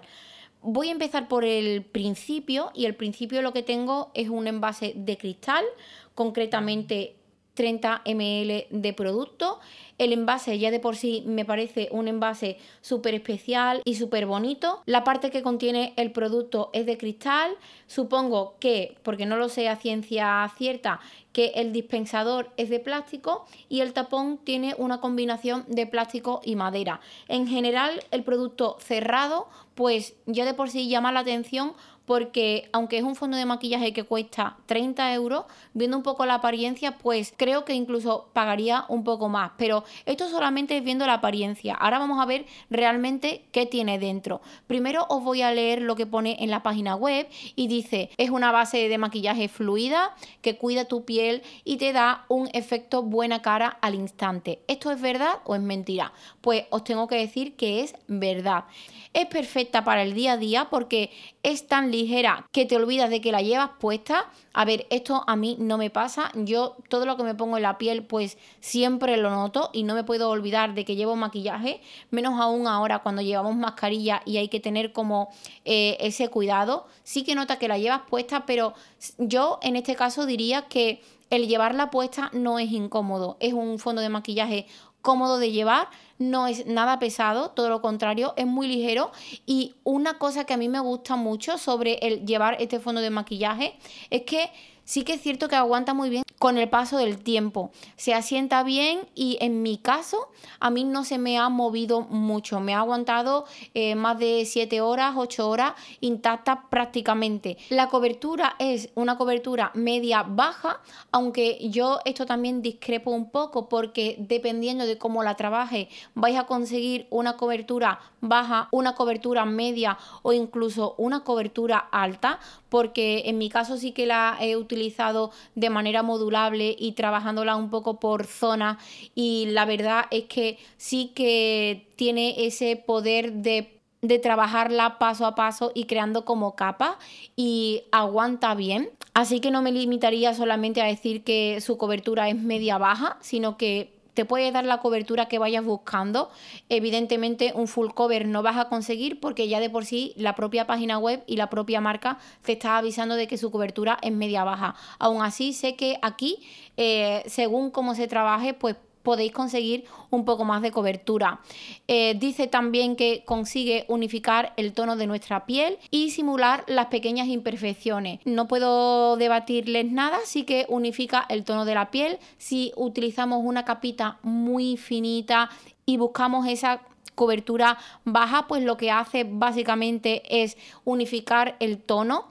Voy 0.61 0.87
a 0.89 0.93
empezar 0.93 1.27
por 1.27 1.43
el 1.43 1.83
principio 1.83 2.71
y 2.73 2.85
el 2.85 2.95
principio 2.95 3.41
lo 3.41 3.53
que 3.53 3.63
tengo 3.63 4.11
es 4.13 4.29
un 4.29 4.47
envase 4.47 4.93
de 4.95 5.17
cristal, 5.17 5.65
concretamente 6.13 7.15
30 7.55 8.03
ml 8.05 8.67
de 8.69 8.93
producto. 8.93 9.59
El 9.97 10.11
envase 10.11 10.59
ya 10.59 10.71
de 10.71 10.81
por 10.81 10.97
sí 10.97 11.23
me 11.25 11.45
parece 11.45 11.87
un 11.89 12.09
envase 12.09 12.57
súper 12.81 13.15
especial 13.15 13.81
y 13.85 13.95
súper 13.95 14.25
bonito. 14.25 14.83
La 14.85 15.05
parte 15.05 15.31
que 15.31 15.41
contiene 15.41 15.93
el 15.95 16.11
producto 16.11 16.69
es 16.73 16.85
de 16.85 16.97
cristal. 16.97 17.51
Supongo 17.87 18.55
que, 18.59 18.97
porque 19.03 19.25
no 19.25 19.37
lo 19.37 19.47
sé 19.47 19.69
a 19.69 19.77
ciencia 19.77 20.51
cierta, 20.57 20.99
que 21.31 21.53
el 21.55 21.71
dispensador 21.71 22.51
es 22.57 22.69
de 22.69 22.79
plástico 22.79 23.45
y 23.69 23.81
el 23.81 23.93
tapón 23.93 24.37
tiene 24.37 24.75
una 24.77 24.99
combinación 24.99 25.63
de 25.67 25.87
plástico 25.87 26.41
y 26.43 26.55
madera. 26.55 26.99
En 27.29 27.47
general, 27.47 28.03
el 28.11 28.23
producto 28.23 28.77
cerrado, 28.79 29.47
pues 29.75 30.15
ya 30.25 30.45
de 30.45 30.53
por 30.53 30.69
sí 30.69 30.89
llama 30.89 31.11
la 31.13 31.21
atención 31.21 31.73
porque 32.05 32.69
aunque 32.71 32.97
es 32.97 33.03
un 33.03 33.15
fondo 33.15 33.37
de 33.37 33.45
maquillaje 33.45 33.93
que 33.93 34.03
cuesta 34.03 34.57
30 34.65 35.13
euros, 35.13 35.45
viendo 35.73 35.97
un 35.97 36.03
poco 36.03 36.25
la 36.25 36.35
apariencia, 36.35 36.97
pues 36.97 37.33
creo 37.35 37.65
que 37.65 37.73
incluso 37.73 38.29
pagaría 38.33 38.85
un 38.89 39.03
poco 39.03 39.29
más. 39.29 39.51
Pero 39.57 39.83
esto 40.05 40.29
solamente 40.29 40.77
es 40.77 40.83
viendo 40.83 41.05
la 41.07 41.15
apariencia. 41.15 41.73
Ahora 41.73 41.99
vamos 41.99 42.21
a 42.21 42.25
ver 42.25 42.45
realmente 42.69 43.45
qué 43.51 43.65
tiene 43.65 43.99
dentro. 43.99 44.41
Primero 44.67 45.05
os 45.09 45.23
voy 45.23 45.41
a 45.41 45.51
leer 45.51 45.81
lo 45.81 45.95
que 45.95 46.05
pone 46.05 46.37
en 46.39 46.51
la 46.51 46.63
página 46.63 46.95
web 46.95 47.27
y 47.55 47.67
dice, 47.67 48.09
es 48.17 48.29
una 48.29 48.51
base 48.51 48.87
de 48.87 48.97
maquillaje 48.97 49.47
fluida 49.47 50.15
que 50.41 50.57
cuida 50.57 50.85
tu 50.85 51.05
piel 51.05 51.41
y 51.63 51.77
te 51.77 51.93
da 51.93 52.25
un 52.27 52.49
efecto 52.53 53.03
buena 53.03 53.41
cara 53.41 53.77
al 53.81 53.95
instante. 53.95 54.59
¿Esto 54.67 54.91
es 54.91 55.01
verdad 55.01 55.39
o 55.45 55.55
es 55.55 55.61
mentira? 55.61 56.13
Pues 56.41 56.65
os 56.69 56.83
tengo 56.83 57.07
que 57.07 57.15
decir 57.15 57.55
que 57.55 57.81
es 57.81 57.95
verdad. 58.07 58.65
Es 59.13 59.27
perfecta 59.27 59.83
para 59.83 60.03
el 60.03 60.13
día 60.13 60.33
a 60.33 60.37
día 60.37 60.67
porque 60.69 61.11
es 61.41 61.67
tan 61.67 61.91
ligera 61.95 62.47
que 62.51 62.65
te 62.65 62.75
olvidas 62.75 63.09
de 63.09 63.21
que 63.21 63.31
la 63.31 63.41
llevas 63.41 63.71
puesta. 63.79 64.29
A 64.53 64.65
ver, 64.65 64.85
esto 64.89 65.23
a 65.27 65.35
mí 65.35 65.57
no 65.59 65.77
me 65.77 65.89
pasa. 65.89 66.31
Yo 66.35 66.75
todo 66.89 67.05
lo 67.05 67.17
que 67.17 67.23
me 67.23 67.35
pongo 67.35 67.57
en 67.57 67.63
la 67.63 67.77
piel 67.77 68.03
pues 68.03 68.37
siempre 68.59 69.17
lo 69.17 69.29
noto 69.29 69.69
y 69.73 69.83
no 69.83 69.95
me 69.95 70.03
puedo 70.03 70.29
olvidar 70.29 70.73
de 70.73 70.85
que 70.85 70.95
llevo 70.95 71.15
maquillaje, 71.15 71.81
menos 72.11 72.39
aún 72.39 72.67
ahora 72.67 72.99
cuando 72.99 73.21
llevamos 73.21 73.55
mascarilla 73.55 74.21
y 74.25 74.37
hay 74.37 74.49
que 74.49 74.59
tener 74.59 74.93
como 74.93 75.29
eh, 75.65 75.97
ese 75.99 76.29
cuidado. 76.29 76.87
Sí 77.03 77.23
que 77.23 77.35
nota 77.35 77.57
que 77.57 77.67
la 77.67 77.77
llevas 77.77 78.01
puesta, 78.09 78.45
pero 78.45 78.73
yo 79.17 79.59
en 79.61 79.75
este 79.75 79.95
caso 79.95 80.25
diría 80.25 80.63
que 80.63 81.01
el 81.29 81.47
llevarla 81.47 81.91
puesta 81.91 82.29
no 82.33 82.59
es 82.59 82.71
incómodo. 82.71 83.37
Es 83.39 83.53
un 83.53 83.79
fondo 83.79 84.01
de 84.01 84.09
maquillaje 84.09 84.67
cómodo 85.01 85.37
de 85.37 85.51
llevar, 85.51 85.87
no 86.17 86.47
es 86.47 86.65
nada 86.65 86.99
pesado, 86.99 87.51
todo 87.51 87.69
lo 87.69 87.81
contrario, 87.81 88.33
es 88.37 88.47
muy 88.47 88.67
ligero. 88.67 89.11
Y 89.45 89.75
una 89.83 90.17
cosa 90.17 90.45
que 90.45 90.53
a 90.53 90.57
mí 90.57 90.69
me 90.69 90.79
gusta 90.79 91.15
mucho 91.15 91.57
sobre 91.57 91.95
el 92.01 92.25
llevar 92.25 92.57
este 92.59 92.79
fondo 92.79 93.01
de 93.01 93.09
maquillaje 93.09 93.75
es 94.09 94.23
que 94.23 94.49
sí 94.85 95.03
que 95.03 95.13
es 95.13 95.21
cierto 95.21 95.49
que 95.49 95.55
aguanta 95.55 95.93
muy 95.93 96.09
bien 96.09 96.23
con 96.39 96.57
el 96.57 96.69
paso 96.69 96.97
del 96.97 97.17
tiempo. 97.17 97.71
Se 97.95 98.13
asienta 98.13 98.63
bien 98.63 99.07
y 99.15 99.37
en 99.41 99.63
mi 99.63 99.77
caso 99.77 100.29
a 100.59 100.69
mí 100.69 100.83
no 100.83 101.03
se 101.03 101.17
me 101.17 101.37
ha 101.37 101.49
movido 101.49 102.01
mucho. 102.01 102.59
Me 102.59 102.73
ha 102.73 102.79
aguantado 102.79 103.45
eh, 103.73 103.95
más 103.95 104.19
de 104.19 104.45
7 104.45 104.81
horas, 104.81 105.15
8 105.17 105.49
horas 105.49 105.73
intacta 106.01 106.67
prácticamente. 106.69 107.57
La 107.69 107.89
cobertura 107.89 108.55
es 108.59 108.89
una 108.95 109.17
cobertura 109.17 109.71
media 109.73 110.23
baja, 110.23 110.81
aunque 111.11 111.67
yo 111.69 111.99
esto 112.05 112.25
también 112.25 112.61
discrepo 112.61 113.11
un 113.11 113.31
poco 113.31 113.69
porque 113.69 114.15
dependiendo 114.19 114.85
de 114.85 114.97
cómo 114.97 115.23
la 115.23 115.35
trabaje 115.35 115.89
vais 116.13 116.37
a 116.37 116.45
conseguir 116.45 117.07
una 117.09 117.37
cobertura 117.37 117.99
baja, 118.21 118.67
una 118.71 118.93
cobertura 118.93 119.45
media 119.45 119.97
o 120.21 120.33
incluso 120.33 120.95
una 120.97 121.23
cobertura 121.23 121.77
alta 121.77 122.39
porque 122.69 123.23
en 123.25 123.37
mi 123.37 123.49
caso 123.49 123.77
sí 123.77 123.93
que 123.93 124.05
la 124.05 124.37
he 124.41 124.55
utilizado 124.75 125.31
de 125.55 125.69
manera 125.69 126.03
modulable 126.03 126.75
y 126.77 126.91
trabajándola 126.91 127.55
un 127.55 127.69
poco 127.69 127.99
por 127.99 128.25
zona 128.25 128.77
y 129.15 129.47
la 129.51 129.65
verdad 129.65 130.05
es 130.11 130.25
que 130.25 130.57
sí 130.77 131.13
que 131.15 131.87
tiene 131.95 132.45
ese 132.45 132.75
poder 132.75 133.33
de 133.33 133.71
de 134.01 134.19
trabajarla 134.19 134.99
paso 134.99 135.25
a 135.25 135.33
paso 135.33 135.71
y 135.73 135.85
creando 135.85 136.25
como 136.25 136.55
capa 136.55 136.99
y 137.35 137.85
aguanta 137.91 138.53
bien. 138.53 138.91
Así 139.15 139.39
que 139.39 139.49
no 139.49 139.63
me 139.63 139.71
limitaría 139.71 140.35
solamente 140.35 140.81
a 140.81 140.85
decir 140.85 141.23
que 141.23 141.59
su 141.59 141.77
cobertura 141.79 142.29
es 142.29 142.35
media 142.35 142.77
baja, 142.77 143.17
sino 143.21 143.57
que 143.57 143.94
te 144.15 144.25
puede 144.25 144.51
dar 144.51 144.65
la 144.65 144.79
cobertura 144.79 145.27
que 145.27 145.37
vayas 145.37 145.63
buscando. 145.63 146.31
Evidentemente 146.69 147.51
un 147.53 147.67
full 147.67 147.89
cover 147.89 148.27
no 148.27 148.41
vas 148.41 148.57
a 148.57 148.69
conseguir 148.69 149.19
porque 149.19 149.47
ya 149.47 149.59
de 149.59 149.69
por 149.69 149.85
sí 149.85 150.13
la 150.15 150.33
propia 150.33 150.65
página 150.65 150.97
web 150.97 151.23
y 151.27 151.35
la 151.35 151.51
propia 151.51 151.81
marca 151.81 152.17
te 152.41 152.53
está 152.53 152.77
avisando 152.77 153.15
de 153.15 153.27
que 153.27 153.37
su 153.37 153.51
cobertura 153.51 153.99
es 154.01 154.11
media 154.11 154.43
baja. 154.43 154.75
Aún 154.97 155.21
así 155.21 155.53
sé 155.53 155.75
que 155.75 155.99
aquí, 156.01 156.39
eh, 156.77 157.23
según 157.27 157.69
cómo 157.69 157.93
se 157.93 158.07
trabaje, 158.07 158.53
pues 158.53 158.77
podéis 159.05 159.31
conseguir 159.31 159.85
un 160.09 160.25
poco 160.25 160.43
más 160.43 160.61
de 160.61 160.71
cobertura. 160.71 161.39
Eh, 161.87 162.15
dice 162.19 162.47
también 162.47 162.97
que 162.97 163.23
consigue 163.23 163.85
unificar 163.87 164.51
el 164.57 164.73
tono 164.73 164.97
de 164.97 165.07
nuestra 165.07 165.45
piel 165.45 165.77
y 165.91 166.09
simular 166.09 166.65
las 166.67 166.87
pequeñas 166.87 167.29
imperfecciones. 167.29 168.19
No 168.25 168.49
puedo 168.49 169.15
debatirles 169.15 169.89
nada, 169.89 170.17
sí 170.25 170.43
que 170.43 170.65
unifica 170.67 171.25
el 171.29 171.45
tono 171.45 171.63
de 171.63 171.75
la 171.75 171.91
piel. 171.91 172.17
Si 172.37 172.73
utilizamos 172.75 173.39
una 173.45 173.63
capita 173.63 174.17
muy 174.23 174.75
finita 174.75 175.49
y 175.85 175.95
buscamos 175.95 176.47
esa 176.47 176.81
cobertura 177.15 177.77
baja, 178.03 178.47
pues 178.47 178.63
lo 178.63 178.77
que 178.77 178.91
hace 178.91 179.25
básicamente 179.27 180.43
es 180.43 180.57
unificar 180.83 181.55
el 181.59 181.79
tono 181.79 182.27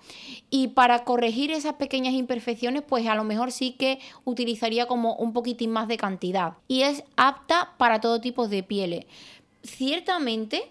y 0.50 0.68
para 0.68 1.04
corregir 1.04 1.50
esas 1.50 1.74
pequeñas 1.74 2.14
imperfecciones, 2.14 2.82
pues 2.86 3.06
a 3.06 3.14
lo 3.14 3.24
mejor 3.24 3.50
sí 3.50 3.72
que 3.72 3.98
utilizaría 4.24 4.86
como 4.86 5.14
un 5.16 5.32
poquitín 5.32 5.70
más 5.70 5.88
de 5.88 5.96
cantidad 5.96 6.54
y 6.68 6.82
es 6.82 7.02
apta 7.16 7.72
para 7.78 8.00
todo 8.00 8.20
tipo 8.20 8.46
de 8.46 8.62
pieles. 8.62 9.06
Ciertamente, 9.62 10.70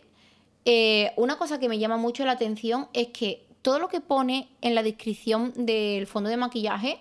eh, 0.65 1.12
una 1.17 1.38
cosa 1.38 1.60
que 1.60 1.67
me 1.67 1.79
llama 1.79 1.98
mucho 1.98 2.24
la 2.25 2.34
atención 2.34 2.88
es 2.93 3.08
que 3.08 3.46
todo 3.62 3.79
lo 3.79 3.88
que 3.88 4.01
pone 4.01 4.50
en 4.62 4.75
la 4.75 4.84
descripción 4.84 5.53
del 5.55 6.05
fondo 6.05 6.29
de 6.29 6.38
maquillaje 6.38 7.00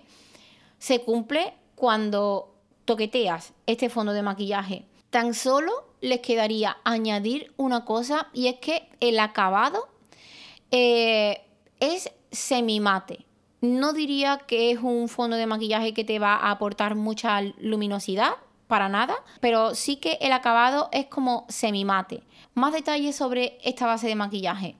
se 0.79 0.99
cumple 1.01 1.53
cuando 1.75 2.53
toqueteas 2.85 3.53
este 3.67 3.89
fondo 3.89 4.13
de 4.13 4.23
maquillaje. 4.23 4.85
Tan 5.09 5.33
solo 5.33 5.71
les 6.03 6.19
quedaría 6.19 6.77
añadir 6.83 7.53
una 7.55 7.85
cosa 7.85 8.27
y 8.33 8.47
es 8.47 8.55
que 8.55 8.89
el 8.99 9.19
acabado 9.19 9.87
eh, 10.69 11.41
es 11.79 12.11
semimate. 12.29 13.25
No 13.61 13.93
diría 13.93 14.41
que 14.45 14.71
es 14.71 14.79
un 14.79 15.07
fondo 15.07 15.37
de 15.37 15.47
maquillaje 15.47 15.93
que 15.93 16.03
te 16.03 16.19
va 16.19 16.35
a 16.35 16.51
aportar 16.51 16.95
mucha 16.95 17.41
luminosidad, 17.57 18.33
para 18.67 18.89
nada, 18.89 19.15
pero 19.39 19.75
sí 19.75 19.97
que 19.97 20.17
el 20.19 20.31
acabado 20.31 20.89
es 20.91 21.05
como 21.05 21.45
semimate. 21.47 22.23
Más 22.53 22.73
detalles 22.73 23.15
sobre 23.15 23.57
esta 23.63 23.85
base 23.85 24.07
de 24.07 24.15
maquillaje. 24.15 24.75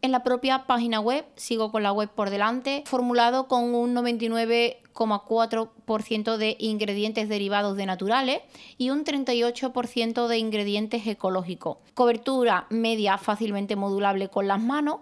En 0.00 0.12
la 0.12 0.22
propia 0.22 0.64
página 0.66 1.00
web, 1.00 1.24
sigo 1.34 1.72
con 1.72 1.82
la 1.82 1.90
web 1.90 2.08
por 2.08 2.30
delante, 2.30 2.84
formulado 2.86 3.48
con 3.48 3.74
un 3.74 3.96
99,4% 3.96 6.36
de 6.36 6.56
ingredientes 6.60 7.28
derivados 7.28 7.76
de 7.76 7.86
naturales 7.86 8.42
y 8.76 8.90
un 8.90 9.04
38% 9.04 10.28
de 10.28 10.38
ingredientes 10.38 11.04
ecológicos. 11.04 11.78
Cobertura 11.94 12.68
media 12.70 13.18
fácilmente 13.18 13.74
modulable 13.74 14.28
con 14.28 14.46
las 14.46 14.60
manos. 14.60 15.00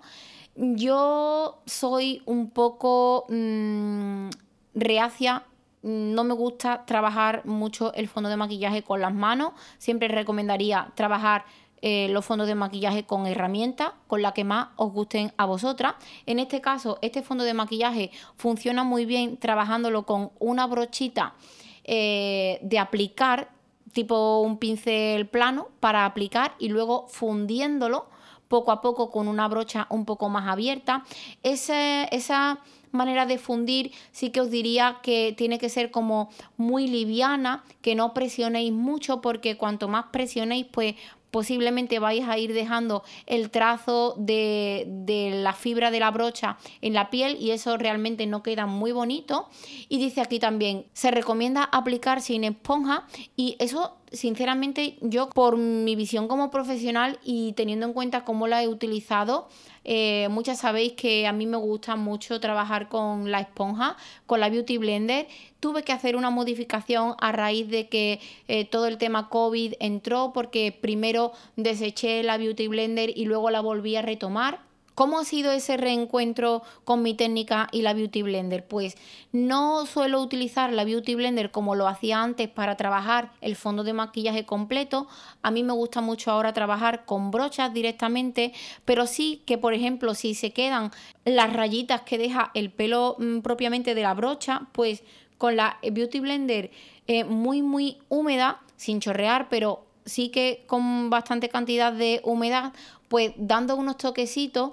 Yo 0.55 1.61
soy 1.67 2.23
un 2.25 2.49
poco 2.49 3.27
mm, 3.29 4.31
reacia 4.75 5.45
no 5.87 6.25
me 6.25 6.35
gusta 6.35 6.85
trabajar 6.85 7.47
mucho 7.47 7.95
el 7.95 8.09
fondo 8.09 8.29
de 8.29 8.37
maquillaje 8.37 8.83
con 8.83 9.01
las 9.01 9.15
manos. 9.15 9.53
Siempre 9.79 10.09
recomendaría 10.09 10.91
trabajar 10.97 11.45
eh, 11.89 12.09
los 12.09 12.25
fondos 12.25 12.49
de 12.49 12.57
maquillaje 12.57 13.05
con 13.05 13.29
herramientas, 13.29 13.93
con 14.09 14.21
la 14.21 14.33
que 14.33 14.43
más 14.43 14.71
os 14.75 14.93
gusten 14.93 15.33
a 15.37 15.47
vosotras. 15.47 15.95
En 16.27 16.41
este 16.41 16.61
caso, 16.61 16.99
este 17.01 17.23
fondo 17.23 17.45
de 17.45 17.55
maquillaje 17.55 18.11
funciona 18.35 18.83
muy 18.83 19.05
bien 19.07 19.37
trabajándolo 19.37 20.05
con 20.05 20.33
una 20.41 20.67
brochita 20.67 21.35
eh, 21.85 22.59
de 22.61 22.81
aplicar, 22.81 23.51
tipo 23.93 24.41
un 24.41 24.59
pincel 24.59 25.29
plano 25.29 25.69
para 25.79 26.07
aplicar 26.07 26.57
y 26.59 26.71
luego 26.71 27.07
fundiéndolo 27.07 28.07
poco 28.49 28.73
a 28.73 28.81
poco 28.81 29.13
con 29.13 29.29
una 29.29 29.47
brocha 29.47 29.87
un 29.89 30.05
poco 30.05 30.29
más 30.29 30.49
abierta. 30.49 31.05
esa 31.45 32.59
manera 32.91 33.27
de 33.27 33.39
fundir 33.39 33.93
sí 34.11 34.31
que 34.31 34.41
os 34.41 34.51
diría 34.51 34.99
que 35.03 35.35
tiene 35.37 35.59
que 35.59 35.69
ser 35.69 35.93
como 35.93 36.31
muy 36.57 36.89
liviana, 36.89 37.63
que 37.81 37.95
no 37.95 38.13
presionéis 38.13 38.73
mucho 38.73 39.21
porque 39.21 39.57
cuanto 39.57 39.87
más 39.87 40.07
presionéis 40.11 40.67
pues 40.71 40.97
posiblemente 41.37 41.99
vais 41.99 42.27
a 42.27 42.39
ir 42.39 42.55
dejando 42.55 43.05
el 43.27 43.51
trazo 43.51 44.15
de, 44.17 44.87
la 45.43 45.53
fibra 45.53 45.91
de 45.91 46.01
la 46.01 46.11
brocha 46.11 46.57
en 46.81 46.95
la 46.95 47.11
piel 47.11 47.37
y 47.39 47.51
eso 47.51 47.77
realmente 47.77 48.25
no 48.27 48.43
queda 48.43 48.65
muy 48.65 48.91
bonito. 48.91 49.51
Y 49.91 49.99
dice 49.99 50.23
aquí 50.23 50.39
también, 50.39 50.87
se 50.95 51.11
recomienda 51.11 51.65
aplicar 51.65 52.23
sin 52.23 52.43
esponja 52.45 53.07
y 53.37 53.57
eso 53.59 53.99
sinceramente 54.17 54.97
yo 55.01 55.31
por 55.31 55.57
mi 55.57 55.95
visión 55.95 56.29
como 56.29 56.51
profesional 56.51 57.19
y 57.25 57.53
teniendo 57.53 57.87
en 57.87 57.93
cuenta 57.93 58.25
cómo 58.25 58.47
la 58.49 58.63
he 58.63 58.69
utilizado, 58.69 59.49
eh, 59.85 60.29
muchas 60.31 60.59
sabéis 60.59 60.95
que 60.95 61.27
a 61.27 61.33
mí 61.33 61.47
me 61.47 61.57
gusta 61.57 61.95
mucho 61.95 62.41
trabajar 62.41 62.89
con 62.89 63.31
la 63.31 63.41
esponja, 63.41 63.97
con 64.27 64.41
la 64.41 64.49
Beauty 64.49 64.79
Blender. 64.79 65.29
Tuve 65.61 65.85
que 65.85 65.93
hacer 65.93 66.17
una 66.17 66.31
modificación 66.31 67.15
a 67.21 67.31
raíz 67.31 67.69
de 67.69 67.89
que 67.89 68.21
eh, 68.49 68.65
todo 68.65 68.87
el 68.87 68.99
tema 68.99 69.29
COVID 69.29 69.75
entró 69.79 70.33
porque 70.35 70.73
primero 70.73 71.33
deseché 71.55 72.23
la 72.25 72.37
Beauty 72.37 72.67
Blender 72.67 73.17
y 73.17 73.27
luego 73.27 73.51
la 73.51 73.61
volví 73.61 73.95
a 73.95 74.03
retomar 74.03 74.66
¿Cómo 74.97 75.19
ha 75.19 75.27
sido 75.27 75.53
ese 75.53 75.77
reencuentro 75.77 76.63
con 76.85 77.03
mi 77.03 77.13
técnica 77.13 77.69
y 77.71 77.83
la 77.83 77.93
Beauty 77.93 78.23
Blender? 78.23 78.67
Pues 78.67 78.97
no 79.31 79.85
suelo 79.85 80.23
utilizar 80.23 80.73
la 80.73 80.85
Beauty 80.85 81.15
Blender 81.15 81.51
como 81.51 81.75
lo 81.75 81.87
hacía 81.87 82.23
antes 82.23 82.49
para 82.49 82.79
trabajar 82.79 83.31
el 83.43 83.57
fondo 83.57 83.85
de 83.85 83.93
maquillaje 83.93 84.47
completo. 84.47 85.07
A 85.43 85.51
mí 85.51 85.63
me 85.63 85.75
gusta 85.75 86.01
mucho 86.01 86.31
ahora 86.31 86.55
trabajar 86.55 87.05
con 87.05 87.31
brochas 87.31 87.75
directamente, 87.75 88.55
pero 88.87 89.07
sí 89.07 89.43
que, 89.45 89.59
por 89.59 89.75
ejemplo, 89.75 90.15
si 90.15 90.35
se 90.35 90.55
quedan 90.55 90.91
las 91.27 91.53
rayitas 91.53 92.01
que 92.01 92.17
deja 92.17 92.51
el 92.55 92.71
pelo 92.71 93.17
mm, 93.19 93.41
propiamente 93.41 93.95
de 93.95 94.03
la 94.03 94.15
brocha, 94.15 94.63
pues 94.73 95.03
con 95.37 95.57
la 95.57 95.77
Beauty 95.83 96.21
Blender 96.21 96.71
eh, 97.07 97.25
muy, 97.25 97.61
muy 97.61 97.99
húmeda, 98.09 98.63
sin 98.79 99.01
chorrear, 99.01 99.51
pero 99.51 99.86
sí 100.07 100.31
que 100.31 100.65
con 100.67 101.11
bastante 101.11 101.49
cantidad 101.49 101.93
de 101.93 102.21
humedad, 102.25 102.73
pues 103.09 103.33
dando 103.37 103.77
unos 103.77 103.99
toquecitos, 103.99 104.73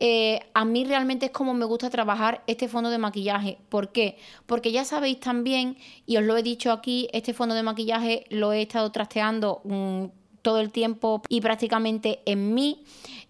eh, 0.00 0.40
a 0.54 0.64
mí 0.64 0.84
realmente 0.84 1.26
es 1.26 1.32
como 1.32 1.54
me 1.54 1.64
gusta 1.64 1.88
trabajar 1.88 2.42
este 2.46 2.68
fondo 2.68 2.90
de 2.90 2.98
maquillaje. 2.98 3.58
¿Por 3.68 3.90
qué? 3.90 4.18
Porque 4.46 4.72
ya 4.72 4.84
sabéis 4.84 5.20
también, 5.20 5.76
y 6.06 6.16
os 6.16 6.24
lo 6.24 6.36
he 6.36 6.42
dicho 6.42 6.72
aquí, 6.72 7.08
este 7.12 7.32
fondo 7.32 7.54
de 7.54 7.62
maquillaje 7.62 8.26
lo 8.28 8.52
he 8.52 8.62
estado 8.62 8.90
trasteando 8.92 9.60
mm, 9.64 10.04
todo 10.42 10.60
el 10.60 10.70
tiempo 10.70 11.22
y 11.28 11.40
prácticamente 11.40 12.20
en 12.26 12.54
mí. 12.54 12.84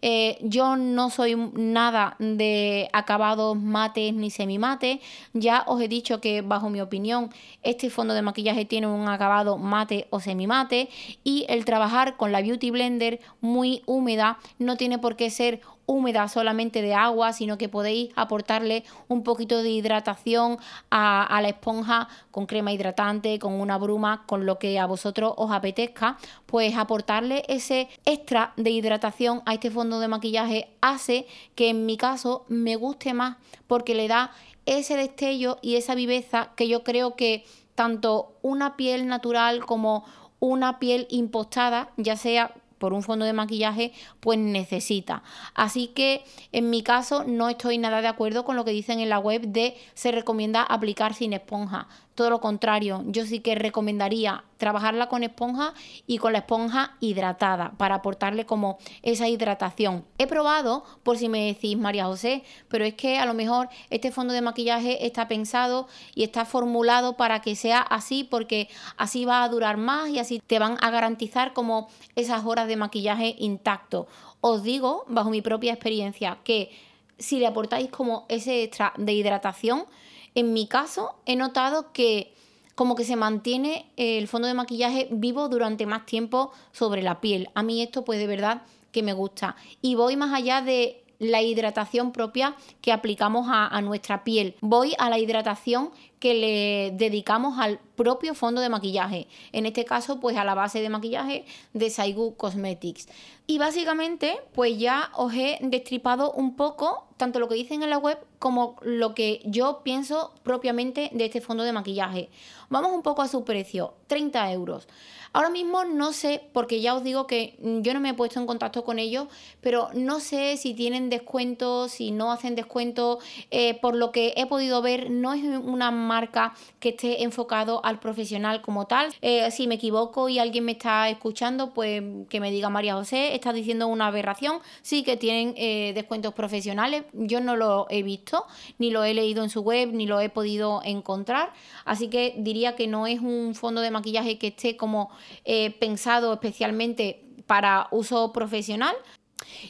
Eh, 0.07 0.37
yo 0.43 0.77
no 0.77 1.09
soy 1.09 1.35
nada 1.55 2.17
de 2.19 2.91
acabados 2.93 3.57
mates 3.57 4.13
ni 4.13 4.31
semimate. 4.31 5.01
Ya 5.33 5.65
os 5.67 5.81
he 5.81 5.89
dicho 5.89 6.21
que 6.21 6.43
bajo 6.43 6.69
mi 6.69 6.83
opinión 6.83 7.31
este 7.63 7.89
fondo 7.89 8.13
de 8.13 8.21
maquillaje 8.21 8.67
tiene 8.67 8.87
un 8.87 9.09
acabado 9.09 9.57
mate 9.57 10.07
o 10.11 10.21
semimate 10.21 10.91
y 11.25 11.47
el 11.49 11.65
trabajar 11.65 12.19
con 12.19 12.33
la 12.33 12.43
Beauty 12.43 12.71
Blender 12.71 13.19
muy 13.41 13.83
húmeda 13.87 14.39
no 14.59 14.77
tiene 14.77 14.99
por 14.99 15.17
qué 15.17 15.31
ser 15.31 15.63
húmeda 15.87 16.29
solamente 16.29 16.83
de 16.83 16.95
agua, 16.95 17.33
sino 17.33 17.59
que 17.59 17.69
podéis 17.69 18.11
aportarle 18.17 18.85
un 19.09 19.23
poquito 19.23 19.63
de 19.63 19.71
hidratación 19.71 20.59
a, 20.91 21.39
la 21.43 21.49
esponja 21.49 22.09
con 22.31 22.47
crema 22.47 22.73
hidratante, 22.73 23.39
con 23.39 23.55
una 23.55 23.79
bruma, 23.79 24.25
con 24.27 24.47
lo 24.47 24.59
que 24.59 24.79
a 24.79 24.87
vosotros 24.87 25.35
os 25.37 25.51
apetezca, 25.51 26.19
pues 26.47 26.77
aportarle 26.77 27.45
ese 27.49 27.89
extra 28.05 28.53
de 28.57 28.71
hidratación 28.71 29.43
a 29.47 29.55
este 29.55 29.71
fondo 29.71 30.01
de 30.01 30.09
maquillaje 30.09 30.69
hace 30.81 31.27
que 31.55 31.71
en 31.71 31.87
mi 31.87 31.97
caso 31.97 32.45
me 32.49 32.77
guste 32.77 33.15
más 33.15 33.37
porque 33.67 33.95
le 33.95 34.09
da 34.09 34.31
ese 34.67 34.97
destello 34.97 35.59
y 35.63 35.77
esa 35.77 35.95
viveza 35.95 36.51
que 36.57 36.69
yo 36.69 36.85
creo 36.85 37.17
que 37.17 37.45
tanto 37.75 38.33
una 38.43 38.77
piel 38.77 39.07
natural 39.07 39.65
como 39.65 40.05
una 40.41 40.79
piel 40.79 41.07
impostada, 41.11 41.91
ya 41.97 42.17
sea 42.17 42.55
por 42.85 42.93
un 42.93 43.03
fondo 43.03 43.25
de 43.25 43.33
maquillaje, 43.33 43.95
pues 44.21 44.39
necesita. 44.39 45.23
Así 45.55 45.87
que 45.87 46.23
en 46.53 46.69
mi 46.69 46.83
caso 46.83 47.25
no 47.25 47.49
estoy 47.49 47.79
nada 47.79 48.03
de 48.03 48.09
acuerdo 48.09 48.45
con 48.45 48.57
lo 48.57 48.65
que 48.67 48.73
dicen 48.73 49.01
en 49.01 49.09
la 49.09 49.19
web 49.19 49.41
de 49.41 49.75
se 49.95 50.13
recomienda 50.13 50.63
aplicar 50.63 51.15
sin 51.15 51.33
esponja. 51.33 51.89
Todo 52.15 52.31
lo 52.31 52.41
contrario, 52.41 53.03
yo 53.07 53.27
sí 53.27 53.41
que 53.41 53.57
recomendaría 53.57 54.45
trabajarla 54.57 55.09
con 55.09 55.25
esponja 55.25 55.75
y 56.07 56.19
con 56.19 56.33
la 56.33 56.39
esponja 56.39 56.97
hidratada 57.01 57.73
para 57.77 57.97
aportarle 57.97 58.47
como 58.47 58.79
esa 59.03 59.29
hidratación. 59.29 60.05
He 60.19 60.29
probado, 60.29 60.85
por 61.03 61.19
si 61.19 61.29
me 61.29 61.47
decís 61.47 61.77
María 61.77 62.07
José, 62.07 62.45
pero 62.69 62.85
es 62.85 62.95
que 62.95 63.19
a 63.19 63.27
lo 63.27 63.35
mejor 63.35 63.69
este 63.91 64.13
fondo 64.13 64.33
de 64.33 64.43
maquillaje 64.43 65.07
está 65.07 65.27
pensado 65.27 65.89
y 66.15 66.23
está 66.23 66.45
formulado 66.45 67.17
para 67.17 67.41
que 67.41 67.57
sea 67.57 67.81
así 67.81 68.23
porque 68.23 68.69
así 68.97 69.25
va 69.25 69.43
a 69.43 69.49
durar 69.49 69.77
más 69.77 70.09
y 70.09 70.21
así 70.21 70.41
te 70.47 70.61
van 70.61 70.77
a 70.81 70.91
garantizar 70.91 71.53
como 71.53 71.89
esas 72.15 72.45
horas 72.45 72.69
de 72.69 72.77
maquillaje 72.77 73.35
intacto. 73.39 74.07
Os 74.41 74.63
digo, 74.63 75.05
bajo 75.09 75.31
mi 75.31 75.43
propia 75.43 75.73
experiencia, 75.73 76.39
que 76.45 76.71
si 77.19 77.39
le 77.39 77.47
aportáis 77.47 77.91
como 77.91 78.25
ese 78.29 78.63
extra 78.63 78.93
de 78.97 79.13
hidratación, 79.13 79.85
en 80.35 80.53
mi 80.53 80.67
caso, 80.67 81.15
he 81.27 81.37
notado 81.37 81.93
que 81.93 82.35
como 82.75 82.97
que 82.97 83.05
se 83.05 83.17
mantiene 83.17 83.87
el 83.97 84.27
fondo 84.27 84.49
de 84.49 84.55
maquillaje 84.55 85.09
vivo 85.11 85.49
durante 85.49 85.87
más 85.87 86.07
tiempo 86.07 86.53
sobre 86.73 87.03
la 87.03 87.21
piel. 87.21 87.49
A 87.55 87.63
mí 87.63 87.83
esto 87.83 88.05
pues 88.05 88.19
de 88.19 88.27
verdad 88.27 88.63
que 88.91 89.03
me 89.03 89.13
gusta. 89.13 89.57
Y 89.81 89.95
voy 89.95 90.17
más 90.17 90.33
allá 90.33 90.61
de 90.61 91.05
la 91.19 91.43
hidratación 91.43 92.13
propia 92.13 92.55
que 92.81 92.93
aplicamos 92.93 93.47
a, 93.49 93.81
nuestra 93.83 94.25
piel. 94.25 94.57
Voy 94.61 94.95
a 94.99 95.09
la 95.09 95.19
hidratación 95.19 95.91
que 96.25 96.33
le 96.33 96.91
dedicamos 96.97 97.59
al 97.59 97.79
propio 97.97 98.35
fondo 98.35 98.63
de 98.63 98.71
maquillaje. 98.71 99.29
En 99.53 99.67
este 99.67 99.85
caso, 99.85 100.21
pues 100.21 100.39
a 100.39 100.45
la 100.45 100.55
base 100.55 100.81
de 100.81 100.89
maquillaje 100.89 101.45
de 101.75 101.91
Saigu 101.91 102.35
Cosmetics. 102.35 103.09
Y 103.47 103.59
básicamente, 103.59 104.41
pues 104.55 104.79
ya 104.79 105.11
os 105.17 105.35
he 105.35 105.59
destripado 105.61 106.33
un 106.33 106.57
poco 106.57 107.05
tanto 107.19 107.41
lo 107.41 107.49
que 107.49 107.57
dicen 107.57 107.83
en 107.83 107.91
la 107.91 107.99
web 107.99 108.19
como 108.39 108.77
lo 108.81 109.15
que 109.15 109.43
yo 109.45 109.83
pienso 109.85 110.33
propiamente 110.43 111.11
de 111.13 111.27
este 111.27 111.43
fondo 111.43 111.63
de 111.63 111.73
maquillaje. 111.73 112.31
Vamos 112.71 112.93
un 112.93 113.03
poco 113.03 113.21
a 113.21 113.29
su 113.29 113.45
precio, 113.45 113.93
30 114.07 114.51
euros. 114.53 114.89
Ahora 115.35 115.51
mismo 115.51 115.85
no 115.85 116.13
sé, 116.13 116.49
porque 116.53 116.81
ya 116.81 116.95
os 116.95 117.03
digo 117.03 117.27
que 117.27 117.57
yo 117.61 117.93
no 117.93 117.99
me 117.99 118.11
he 118.11 118.15
puesto 118.15 118.39
en 118.39 118.47
contacto 118.47 118.85
con 118.85 119.01
ellos, 119.01 119.27
pero 119.61 119.89
no 119.93 120.21
sé 120.21 120.57
si 120.57 120.75
tienen 120.75 121.11
descuentos, 121.11 121.91
si 121.91 122.13
no 122.13 122.31
hacen 122.31 122.55
descuentos. 122.55 123.19
Eh, 123.51 123.75
por 123.81 123.97
lo 123.97 124.13
que 124.13 124.35
he 124.37 124.47
podido 124.47 124.81
ver, 124.81 125.11
no 125.11 125.33
es 125.33 125.43
una 125.43 125.91
marca 126.15 126.55
que 126.81 126.91
esté 126.91 127.25
enfocado 127.25 127.85
al 127.85 127.99
profesional 127.99 128.63
como 128.63 128.87
tal. 128.87 129.07
Eh, 129.21 129.51
si 129.51 129.67
me 129.67 129.75
equivoco 129.81 130.29
y 130.29 130.39
alguien 130.39 130.65
me 130.65 130.73
está 130.73 131.09
escuchando, 131.09 131.73
pues 131.75 132.03
que 132.31 132.39
me 132.41 132.51
diga 132.51 132.69
María 132.71 132.95
José, 132.95 133.35
está 133.35 133.53
diciendo 133.53 133.89
una 133.89 134.07
aberración. 134.07 134.61
Sí 134.83 135.03
que 135.03 135.17
tienen 135.17 135.55
eh, 135.57 135.93
descuentos 135.95 136.33
profesionales. 136.35 137.05
Yo 137.13 137.41
no 137.41 137.57
lo 137.57 137.87
he 137.91 138.03
visto, 138.03 138.47
ni 138.79 138.91
lo 138.91 139.03
he 139.03 139.13
leído 139.13 139.43
en 139.43 139.51
su 139.51 139.61
web, 139.61 139.91
ni 139.93 140.07
lo 140.07 140.21
he 140.21 140.29
podido 140.29 140.81
encontrar. 140.85 141.53
Así 141.85 142.09
que 142.09 142.35
diría 142.39 142.77
que 142.77 142.87
no 142.87 143.07
es 143.07 143.21
un 143.21 143.55
fondo 143.55 143.81
de 143.81 143.91
maquillaje 143.91 144.39
que 144.39 144.49
esté 144.49 144.77
como 144.77 145.11
eh, 145.45 145.71
pensado 145.81 146.33
especialmente 146.33 147.25
para 147.47 147.89
uso 147.91 148.33
profesional. 148.33 148.95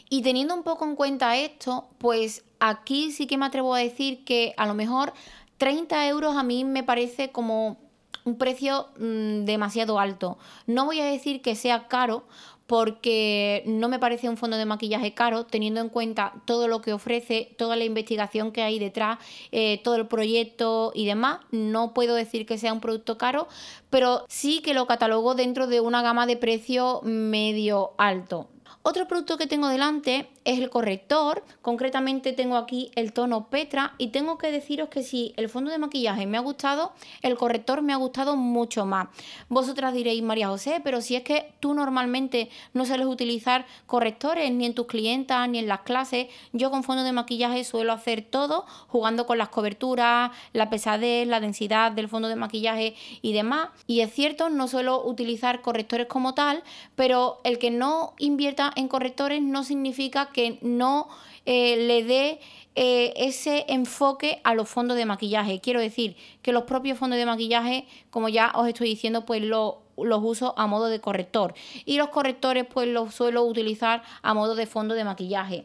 Y 0.08 0.22
teniendo 0.22 0.54
un 0.54 0.62
poco 0.62 0.84
en 0.84 0.94
cuenta 0.96 1.36
esto, 1.36 1.88
pues 1.98 2.44
aquí 2.60 3.12
sí 3.12 3.26
que 3.26 3.36
me 3.36 3.46
atrevo 3.46 3.74
a 3.74 3.80
decir 3.80 4.24
que 4.24 4.54
a 4.56 4.66
lo 4.66 4.74
mejor 4.74 5.12
30 5.58 6.08
euros 6.08 6.36
a 6.36 6.42
mí 6.42 6.64
me 6.64 6.82
parece 6.82 7.30
como 7.30 7.78
un 8.24 8.38
precio 8.38 8.88
mm, 8.98 9.44
demasiado 9.44 9.98
alto. 9.98 10.38
No 10.66 10.86
voy 10.86 11.00
a 11.00 11.04
decir 11.04 11.42
que 11.42 11.54
sea 11.54 11.88
caro, 11.88 12.24
porque 12.66 13.62
no 13.66 13.88
me 13.88 13.98
parece 13.98 14.28
un 14.28 14.36
fondo 14.36 14.56
de 14.56 14.64
maquillaje 14.64 15.12
caro, 15.12 15.44
teniendo 15.44 15.80
en 15.80 15.90
cuenta 15.90 16.32
todo 16.46 16.66
lo 16.66 16.80
que 16.80 16.92
ofrece, 16.92 17.54
toda 17.58 17.76
la 17.76 17.84
investigación 17.84 18.52
que 18.52 18.62
hay 18.62 18.78
detrás, 18.78 19.18
eh, 19.52 19.80
todo 19.84 19.96
el 19.96 20.06
proyecto 20.06 20.92
y 20.94 21.04
demás. 21.04 21.40
No 21.50 21.92
puedo 21.92 22.14
decir 22.14 22.46
que 22.46 22.58
sea 22.58 22.72
un 22.72 22.80
producto 22.80 23.18
caro, 23.18 23.48
pero 23.90 24.24
sí 24.28 24.60
que 24.62 24.74
lo 24.74 24.86
catalogo 24.86 25.34
dentro 25.34 25.66
de 25.66 25.80
una 25.80 26.02
gama 26.02 26.26
de 26.26 26.36
precio 26.36 27.00
medio 27.02 27.92
alto. 27.98 28.48
Otro 28.86 29.08
producto 29.08 29.38
que 29.38 29.46
tengo 29.46 29.68
delante 29.68 30.28
es 30.44 30.58
el 30.58 30.68
corrector, 30.68 31.42
concretamente 31.62 32.34
tengo 32.34 32.58
aquí 32.58 32.90
el 32.96 33.14
tono 33.14 33.48
Petra 33.48 33.94
y 33.96 34.08
tengo 34.08 34.36
que 34.36 34.52
deciros 34.52 34.90
que 34.90 35.02
si 35.02 35.32
el 35.38 35.48
fondo 35.48 35.70
de 35.70 35.78
maquillaje 35.78 36.26
me 36.26 36.36
ha 36.36 36.42
gustado, 36.42 36.92
el 37.22 37.38
corrector 37.38 37.80
me 37.80 37.94
ha 37.94 37.96
gustado 37.96 38.36
mucho 38.36 38.84
más. 38.84 39.08
Vosotras 39.48 39.94
diréis, 39.94 40.22
María 40.22 40.48
José, 40.48 40.82
pero 40.84 41.00
si 41.00 41.16
es 41.16 41.22
que 41.22 41.54
tú 41.60 41.72
normalmente 41.72 42.50
no 42.74 42.84
sueles 42.84 43.06
utilizar 43.06 43.64
correctores 43.86 44.52
ni 44.52 44.66
en 44.66 44.74
tus 44.74 44.84
clientas 44.84 45.48
ni 45.48 45.60
en 45.60 45.66
las 45.66 45.80
clases, 45.80 46.26
yo 46.52 46.70
con 46.70 46.84
fondo 46.84 47.04
de 47.04 47.12
maquillaje 47.12 47.64
suelo 47.64 47.90
hacer 47.94 48.20
todo 48.20 48.66
jugando 48.88 49.24
con 49.24 49.38
las 49.38 49.48
coberturas, 49.48 50.30
la 50.52 50.68
pesadez, 50.68 51.26
la 51.26 51.40
densidad 51.40 51.90
del 51.90 52.10
fondo 52.10 52.28
de 52.28 52.36
maquillaje 52.36 52.96
y 53.22 53.32
demás. 53.32 53.70
Y 53.86 54.00
es 54.00 54.12
cierto, 54.12 54.50
no 54.50 54.68
suelo 54.68 55.02
utilizar 55.02 55.62
correctores 55.62 56.06
como 56.06 56.34
tal, 56.34 56.62
pero 56.96 57.40
el 57.44 57.58
que 57.58 57.70
no 57.70 58.12
invierta 58.18 58.73
en 58.76 58.88
correctores 58.88 59.42
no 59.42 59.64
significa 59.64 60.30
que 60.30 60.58
no 60.62 61.08
eh, 61.46 61.76
le 61.86 62.04
dé 62.04 62.40
eh, 62.76 63.12
ese 63.16 63.64
enfoque 63.68 64.40
a 64.42 64.54
los 64.54 64.68
fondos 64.68 64.96
de 64.96 65.06
maquillaje. 65.06 65.60
Quiero 65.60 65.80
decir 65.80 66.16
que 66.42 66.52
los 66.52 66.64
propios 66.64 66.98
fondos 66.98 67.18
de 67.18 67.26
maquillaje, 67.26 67.86
como 68.10 68.28
ya 68.28 68.52
os 68.54 68.66
estoy 68.66 68.88
diciendo, 68.88 69.24
pues 69.24 69.42
los 69.42 69.76
uso 69.96 70.54
a 70.56 70.66
modo 70.66 70.86
de 70.86 71.00
corrector. 71.00 71.54
Y 71.84 71.98
los 71.98 72.08
correctores 72.08 72.66
pues 72.66 72.88
los 72.88 73.14
suelo 73.14 73.44
utilizar 73.44 74.02
a 74.22 74.34
modo 74.34 74.54
de 74.54 74.66
fondo 74.66 74.94
de 74.94 75.04
maquillaje. 75.04 75.64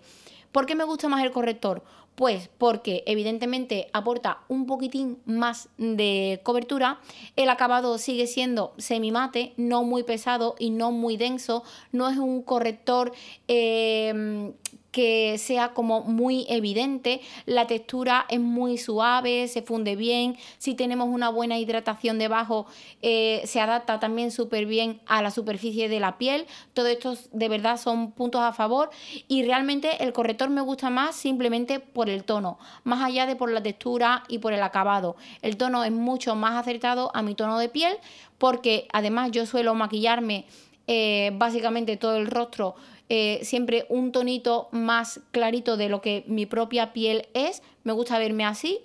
¿Por 0.51 0.65
qué 0.65 0.75
me 0.75 0.83
gusta 0.83 1.09
más 1.09 1.23
el 1.23 1.31
corrector? 1.31 1.83
Pues 2.19 2.49
porque 2.57 3.03
evidentemente 3.05 3.87
aporta 3.93 4.39
un 4.49 4.65
poquitín 4.65 5.19
más 5.23 5.69
de 5.77 6.41
cobertura, 6.43 6.99
el 7.37 7.47
acabado 7.47 7.97
sigue 7.97 8.27
siendo 8.27 8.73
semimate, 8.77 9.53
no 9.55 9.83
muy 9.85 10.03
pesado 10.03 10.55
y 10.59 10.71
no 10.71 10.91
muy 10.91 11.15
denso, 11.15 11.63
no 11.93 12.09
es 12.09 12.17
un 12.17 12.41
corrector 12.41 13.13
eh, 13.47 14.51
que 14.91 15.37
sea 15.37 15.73
como 15.73 16.01
muy 16.01 16.45
evidente, 16.49 17.21
la 17.45 17.67
textura 17.67 18.25
es 18.29 18.39
muy 18.39 18.77
suave, 18.77 19.47
se 19.47 19.61
funde 19.61 19.95
bien, 19.95 20.37
si 20.57 20.73
tenemos 20.73 21.09
una 21.09 21.29
buena 21.29 21.57
hidratación 21.57 22.17
debajo 22.17 22.65
eh, 23.01 23.41
se 23.45 23.61
adapta 23.61 23.99
también 23.99 24.31
súper 24.31 24.65
bien 24.65 24.99
a 25.05 25.21
la 25.21 25.31
superficie 25.31 25.89
de 25.89 25.99
la 25.99 26.17
piel, 26.17 26.45
todo 26.73 26.87
esto 26.87 27.15
de 27.31 27.49
verdad 27.49 27.77
son 27.77 28.11
puntos 28.11 28.41
a 28.41 28.53
favor 28.53 28.89
y 29.27 29.43
realmente 29.43 30.03
el 30.03 30.13
corrector 30.13 30.49
me 30.49 30.61
gusta 30.61 30.89
más 30.89 31.15
simplemente 31.15 31.79
por 31.79 32.09
el 32.09 32.23
tono, 32.23 32.57
más 32.83 33.03
allá 33.03 33.25
de 33.25 33.35
por 33.35 33.51
la 33.51 33.61
textura 33.61 34.23
y 34.27 34.39
por 34.39 34.53
el 34.53 34.63
acabado. 34.63 35.15
El 35.41 35.57
tono 35.57 35.83
es 35.83 35.91
mucho 35.91 36.35
más 36.35 36.55
acertado 36.55 37.11
a 37.13 37.21
mi 37.21 37.35
tono 37.35 37.59
de 37.59 37.69
piel 37.69 37.97
porque 38.37 38.87
además 38.91 39.31
yo 39.31 39.45
suelo 39.45 39.75
maquillarme 39.75 40.45
eh, 40.87 41.31
básicamente 41.35 41.97
todo 41.97 42.17
el 42.17 42.25
rostro 42.25 42.75
eh, 43.09 43.39
siempre 43.43 43.85
un 43.89 44.11
tonito 44.11 44.69
más 44.71 45.19
clarito 45.31 45.77
de 45.77 45.89
lo 45.89 46.01
que 46.01 46.23
mi 46.27 46.45
propia 46.45 46.93
piel 46.93 47.27
es. 47.33 47.63
Me 47.83 47.93
gusta 47.93 48.19
verme 48.19 48.45
así. 48.45 48.79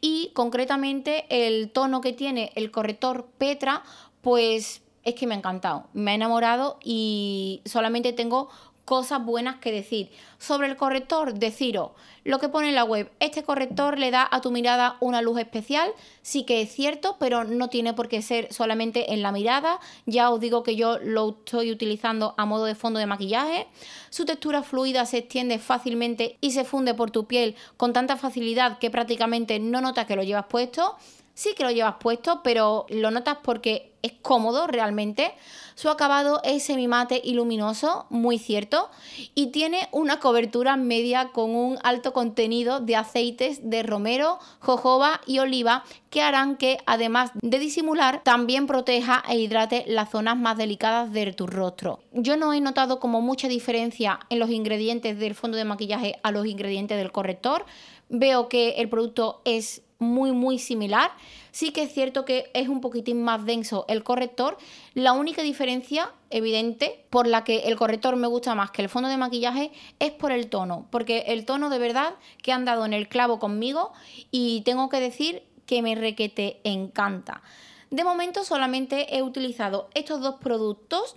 Y 0.00 0.30
concretamente 0.34 1.26
el 1.28 1.70
tono 1.70 2.00
que 2.00 2.12
tiene 2.12 2.52
el 2.54 2.70
corrector 2.70 3.28
Petra, 3.38 3.82
pues 4.22 4.82
es 5.04 5.14
que 5.14 5.26
me 5.26 5.34
ha 5.34 5.38
encantado. 5.38 5.88
Me 5.92 6.12
ha 6.12 6.14
enamorado 6.14 6.78
y 6.82 7.60
solamente 7.64 8.12
tengo 8.12 8.48
cosas 8.84 9.24
buenas 9.24 9.56
que 9.56 9.72
decir. 9.72 10.10
Sobre 10.38 10.68
el 10.68 10.76
corrector, 10.76 11.34
deciros 11.34 11.90
lo 12.24 12.38
que 12.38 12.48
pone 12.48 12.68
en 12.68 12.74
la 12.74 12.84
web. 12.84 13.10
Este 13.20 13.42
corrector 13.42 13.98
le 13.98 14.10
da 14.10 14.28
a 14.30 14.40
tu 14.40 14.50
mirada 14.50 14.96
una 15.00 15.22
luz 15.22 15.38
especial. 15.38 15.90
Sí 16.22 16.44
que 16.44 16.62
es 16.62 16.72
cierto, 16.72 17.16
pero 17.18 17.44
no 17.44 17.68
tiene 17.68 17.94
por 17.94 18.08
qué 18.08 18.22
ser 18.22 18.52
solamente 18.52 19.12
en 19.12 19.22
la 19.22 19.32
mirada. 19.32 19.80
Ya 20.06 20.30
os 20.30 20.40
digo 20.40 20.62
que 20.62 20.76
yo 20.76 20.98
lo 20.98 21.30
estoy 21.30 21.70
utilizando 21.70 22.34
a 22.36 22.46
modo 22.46 22.64
de 22.64 22.74
fondo 22.74 22.98
de 22.98 23.06
maquillaje. 23.06 23.66
Su 24.10 24.24
textura 24.24 24.62
fluida 24.62 25.06
se 25.06 25.18
extiende 25.18 25.58
fácilmente 25.58 26.36
y 26.40 26.52
se 26.52 26.64
funde 26.64 26.94
por 26.94 27.10
tu 27.10 27.26
piel 27.26 27.56
con 27.76 27.92
tanta 27.92 28.16
facilidad 28.16 28.78
que 28.78 28.90
prácticamente 28.90 29.58
no 29.58 29.80
notas 29.80 30.06
que 30.06 30.16
lo 30.16 30.22
llevas 30.22 30.46
puesto 30.46 30.96
sí 31.34 31.54
que 31.56 31.64
lo 31.64 31.70
llevas 31.70 31.96
puesto, 32.00 32.40
pero 32.42 32.86
lo 32.88 33.10
notas 33.10 33.38
porque 33.42 33.92
es 34.02 34.12
cómodo 34.20 34.66
realmente. 34.66 35.32
Su 35.74 35.88
acabado 35.88 36.40
es 36.44 36.64
semimate 36.64 37.20
y 37.22 37.34
luminoso, 37.34 38.06
muy 38.10 38.38
cierto, 38.38 38.90
y 39.34 39.48
tiene 39.48 39.88
una 39.90 40.20
cobertura 40.20 40.76
media 40.76 41.30
con 41.32 41.54
un 41.54 41.78
alto 41.82 42.12
contenido 42.12 42.80
de 42.80 42.96
aceites 42.96 43.70
de 43.70 43.82
romero, 43.82 44.38
jojoba 44.60 45.20
y 45.26 45.38
oliva 45.38 45.84
que 46.10 46.20
harán 46.20 46.56
que, 46.56 46.78
además 46.84 47.30
de 47.34 47.58
disimular, 47.58 48.22
también 48.22 48.66
proteja 48.66 49.22
e 49.28 49.38
hidrate 49.38 49.84
las 49.86 50.10
zonas 50.10 50.36
más 50.36 50.58
delicadas 50.58 51.12
de 51.12 51.32
tu 51.32 51.46
rostro. 51.46 52.00
Yo 52.12 52.36
no 52.36 52.52
he 52.52 52.60
notado 52.60 53.00
como 53.00 53.22
mucha 53.22 53.48
diferencia 53.48 54.20
en 54.28 54.38
los 54.38 54.50
ingredientes 54.50 55.18
del 55.18 55.34
fondo 55.34 55.56
de 55.56 55.64
maquillaje 55.64 56.18
a 56.22 56.32
los 56.32 56.46
ingredientes 56.46 56.98
del 56.98 57.12
corrector. 57.12 57.64
Veo 58.10 58.48
que 58.50 58.72
el 58.72 58.90
producto 58.90 59.40
es 59.46 59.82
muy 60.02 60.32
muy 60.32 60.58
similar. 60.58 61.10
Sí 61.50 61.70
que 61.70 61.82
es 61.82 61.92
cierto 61.92 62.24
que 62.24 62.50
es 62.54 62.68
un 62.68 62.80
poquitín 62.80 63.22
más 63.22 63.44
denso 63.44 63.84
el 63.88 64.02
corrector. 64.02 64.58
La 64.94 65.12
única 65.12 65.42
diferencia 65.42 66.12
evidente 66.30 67.04
por 67.10 67.26
la 67.26 67.44
que 67.44 67.60
el 67.60 67.76
corrector 67.76 68.16
me 68.16 68.26
gusta 68.26 68.54
más 68.54 68.70
que 68.70 68.82
el 68.82 68.88
fondo 68.88 69.08
de 69.08 69.16
maquillaje 69.16 69.72
es 69.98 70.10
por 70.12 70.32
el 70.32 70.48
tono, 70.48 70.86
porque 70.90 71.24
el 71.28 71.44
tono 71.44 71.70
de 71.70 71.78
verdad 71.78 72.14
que 72.42 72.52
han 72.52 72.64
dado 72.64 72.84
en 72.84 72.92
el 72.92 73.08
clavo 73.08 73.38
conmigo 73.38 73.92
y 74.30 74.62
tengo 74.62 74.88
que 74.88 75.00
decir 75.00 75.42
que 75.66 75.82
me 75.82 75.94
requete 75.94 76.60
encanta. 76.64 77.42
De 77.90 78.04
momento 78.04 78.44
solamente 78.44 79.14
he 79.16 79.22
utilizado 79.22 79.90
estos 79.94 80.22
dos 80.22 80.36
productos, 80.36 81.16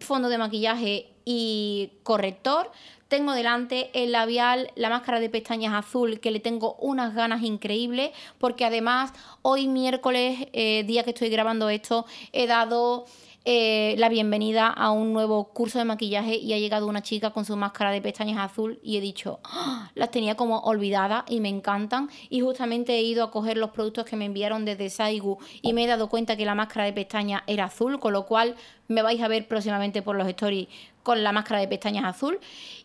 fondo 0.00 0.30
de 0.30 0.38
maquillaje 0.38 1.12
y 1.30 1.90
corrector. 2.04 2.70
Tengo 3.08 3.32
delante 3.32 3.90
el 3.92 4.12
labial, 4.12 4.72
la 4.76 4.88
máscara 4.88 5.20
de 5.20 5.28
pestañas 5.28 5.74
azul, 5.74 6.20
que 6.20 6.30
le 6.30 6.40
tengo 6.40 6.76
unas 6.76 7.14
ganas 7.14 7.42
increíbles, 7.42 8.12
porque 8.38 8.64
además 8.64 9.12
hoy 9.42 9.68
miércoles, 9.68 10.48
eh, 10.54 10.84
día 10.84 11.04
que 11.04 11.10
estoy 11.10 11.28
grabando 11.28 11.68
esto, 11.68 12.06
he 12.32 12.46
dado 12.46 13.04
eh, 13.44 13.94
la 13.98 14.08
bienvenida 14.08 14.68
a 14.68 14.90
un 14.90 15.12
nuevo 15.12 15.52
curso 15.52 15.78
de 15.78 15.84
maquillaje 15.84 16.36
y 16.36 16.52
ha 16.52 16.58
llegado 16.58 16.86
una 16.86 17.02
chica 17.02 17.30
con 17.30 17.44
su 17.44 17.56
máscara 17.56 17.92
de 17.92 18.02
pestañas 18.02 18.38
azul 18.38 18.78
y 18.82 18.96
he 18.96 19.00
dicho, 19.00 19.40
¡Ah! 19.44 19.90
las 19.94 20.10
tenía 20.10 20.34
como 20.34 20.58
olvidadas 20.60 21.24
y 21.28 21.40
me 21.40 21.48
encantan 21.48 22.10
y 22.28 22.40
justamente 22.40 22.94
he 22.94 23.02
ido 23.02 23.24
a 23.24 23.30
coger 23.30 23.56
los 23.56 23.70
productos 23.70 24.04
que 24.04 24.16
me 24.16 24.26
enviaron 24.26 24.64
desde 24.64 24.90
Saigu 24.90 25.38
y 25.62 25.72
me 25.72 25.84
he 25.84 25.86
dado 25.86 26.08
cuenta 26.08 26.36
que 26.36 26.44
la 26.44 26.54
máscara 26.54 26.84
de 26.84 26.92
pestañas 26.92 27.42
era 27.46 27.64
azul, 27.64 27.98
con 28.00 28.12
lo 28.12 28.26
cual 28.26 28.54
me 28.86 29.02
vais 29.02 29.22
a 29.22 29.28
ver 29.28 29.46
próximamente 29.48 30.02
por 30.02 30.16
los 30.16 30.28
stories 30.28 30.68
con 31.08 31.24
la 31.24 31.32
máscara 31.32 31.60
de 31.60 31.68
pestañas 31.68 32.04
azul. 32.04 32.38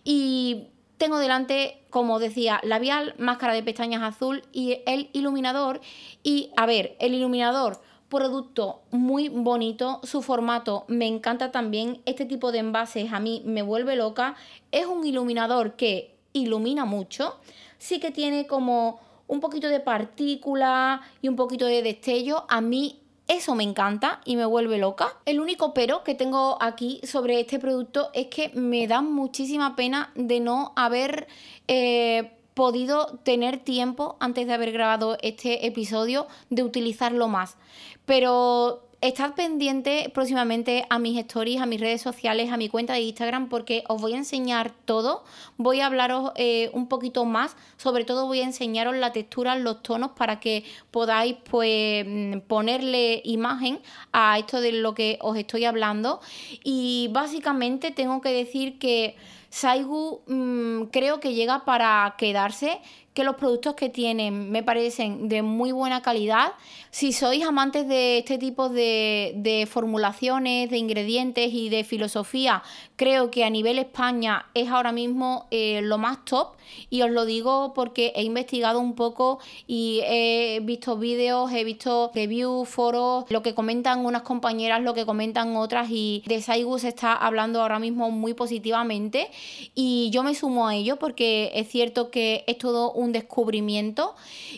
Y 0.05 0.67
tengo 0.97 1.19
delante, 1.19 1.83
como 1.89 2.19
decía, 2.19 2.61
labial, 2.63 3.15
máscara 3.17 3.53
de 3.53 3.63
pestañas 3.63 4.01
azul 4.01 4.43
y 4.53 4.79
el 4.85 5.09
iluminador. 5.11 5.81
Y 6.23 6.51
a 6.55 6.65
ver, 6.65 6.95
el 7.01 7.15
iluminador 7.15 7.81
producto 8.07 8.83
muy 8.91 9.27
bonito, 9.27 9.99
su 10.03 10.21
formato 10.21 10.85
me 10.87 11.05
encanta 11.05 11.51
también, 11.51 12.01
este 12.05 12.23
tipo 12.23 12.53
de 12.53 12.59
envases 12.59 13.11
a 13.11 13.19
mí 13.19 13.41
me 13.43 13.61
vuelve 13.61 13.97
loca, 13.97 14.35
es 14.71 14.85
un 14.85 15.05
iluminador 15.05 15.75
que 15.75 16.15
ilumina 16.31 16.85
mucho, 16.85 17.41
sí 17.77 17.99
que 17.99 18.11
tiene 18.11 18.47
como 18.47 19.01
un 19.27 19.41
poquito 19.41 19.67
de 19.67 19.81
partícula 19.81 21.01
y 21.21 21.27
un 21.27 21.35
poquito 21.35 21.65
de 21.65 21.81
destello, 21.81 22.45
a 22.47 22.61
mí 22.61 23.02
eso 23.33 23.55
me 23.55 23.63
encanta 23.63 24.21
y 24.25 24.35
me 24.35 24.45
vuelve 24.45 24.77
loca. 24.77 25.17
El 25.25 25.39
único 25.39 25.73
pero 25.73 26.03
que 26.03 26.15
tengo 26.15 26.57
aquí 26.61 27.01
sobre 27.03 27.39
este 27.39 27.59
producto 27.59 28.09
es 28.13 28.27
que 28.27 28.49
me 28.53 28.87
da 28.87 29.01
muchísima 29.01 29.75
pena 29.75 30.11
de 30.15 30.39
no 30.39 30.73
haber... 30.75 31.27
Eh, 31.67 32.31
podido 32.53 33.19
tener 33.23 33.57
tiempo 33.57 34.15
antes 34.19 34.47
de 34.47 34.53
haber 34.53 34.71
grabado 34.71 35.17
este 35.21 35.65
episodio 35.65 36.27
de 36.49 36.63
utilizarlo 36.63 37.27
más. 37.27 37.57
Pero 38.05 38.83
estad 39.03 39.33
pendiente 39.33 40.09
próximamente 40.13 40.85
a 40.89 40.97
mis 40.97 41.17
stories, 41.19 41.59
a 41.61 41.65
mis 41.65 41.81
redes 41.81 42.01
sociales, 42.01 42.51
a 42.51 42.57
mi 42.57 42.69
cuenta 42.69 42.93
de 42.93 43.01
Instagram, 43.01 43.49
porque 43.49 43.83
os 43.89 44.01
voy 44.01 44.13
a 44.13 44.17
enseñar 44.17 44.71
todo. 44.85 45.25
Voy 45.57 45.81
a 45.81 45.87
hablaros 45.87 46.31
eh, 46.35 46.69
un 46.73 46.87
poquito 46.87 47.25
más, 47.25 47.57
sobre 47.75 48.05
todo 48.05 48.27
voy 48.27 48.39
a 48.39 48.45
enseñaros 48.45 48.95
la 48.95 49.11
textura, 49.11 49.57
los 49.57 49.83
tonos, 49.83 50.11
para 50.11 50.39
que 50.39 50.63
podáis 50.89 51.35
pues 51.49 52.05
mm, 52.07 52.39
ponerle 52.47 53.21
imagen 53.25 53.79
a 54.13 54.39
esto 54.39 54.61
de 54.61 54.71
lo 54.71 54.95
que 54.95 55.17
os 55.21 55.37
estoy 55.37 55.65
hablando. 55.65 56.21
Y 56.63 57.09
básicamente 57.11 57.91
tengo 57.91 58.21
que 58.21 58.29
decir 58.29 58.79
que 58.79 59.17
Saigu 59.53 60.21
mm, 60.25 60.85
creo 60.85 61.19
que 61.19 61.35
llega 61.35 61.63
para 61.63 62.15
quedarse, 62.17 62.81
que 63.13 63.23
los 63.23 63.35
productos 63.35 63.75
que 63.75 63.89
tienen 63.89 64.51
me 64.51 64.63
parecen 64.63 65.29
de 65.29 65.41
muy 65.41 65.71
buena 65.71 66.01
calidad. 66.01 66.53
Si 66.89 67.13
sois 67.13 67.43
amantes 67.43 67.87
de 67.87 68.19
este 68.19 68.37
tipo 68.37 68.69
de, 68.69 69.67
formulaciones, 69.69 70.69
de 70.69 70.77
ingredientes 70.77 71.53
y 71.53 71.69
de 71.69 71.83
filosofía, 71.83 72.63
creo 72.95 73.31
que 73.31 73.43
a 73.43 73.49
nivel 73.49 73.79
España 73.79 74.45
es 74.53 74.69
ahora 74.69 74.91
mismo 74.91 75.47
eh, 75.51 75.81
lo 75.83 75.97
más 75.97 76.23
top. 76.25 76.49
Y 76.89 77.01
os 77.01 77.11
lo 77.11 77.25
digo 77.25 77.73
porque 77.73 78.13
he 78.15 78.23
investigado 78.23 78.79
un 78.79 78.95
poco 78.95 79.39
y 79.67 80.01
he 80.05 80.59
visto 80.63 80.97
vídeos, 80.97 81.51
he 81.51 81.63
visto 81.63 82.11
reviews, 82.15 82.67
foros, 82.69 83.25
lo 83.29 83.43
que 83.43 83.53
comentan 83.53 84.05
unas 84.05 84.21
compañeras, 84.21 84.81
lo 84.81 84.93
que 84.93 85.05
comentan 85.05 85.55
otras. 85.55 85.89
Y 85.89 86.23
de 86.25 86.41
Saigu 86.41 86.79
se 86.79 86.87
está 86.89 87.13
hablando 87.13 87.61
ahora 87.61 87.79
mismo 87.79 88.11
muy 88.11 88.33
positivamente. 88.33 89.29
Y 89.75 90.09
yo 90.11 90.23
me 90.23 90.35
sumo 90.35 90.67
a 90.67 90.75
ello 90.75 90.97
porque 90.97 91.51
es 91.53 91.67
cierto 91.69 92.09
que 92.09 92.43
es 92.47 92.57
todo 92.57 92.91
un 92.91 93.11
descubrimiento. 93.11 94.15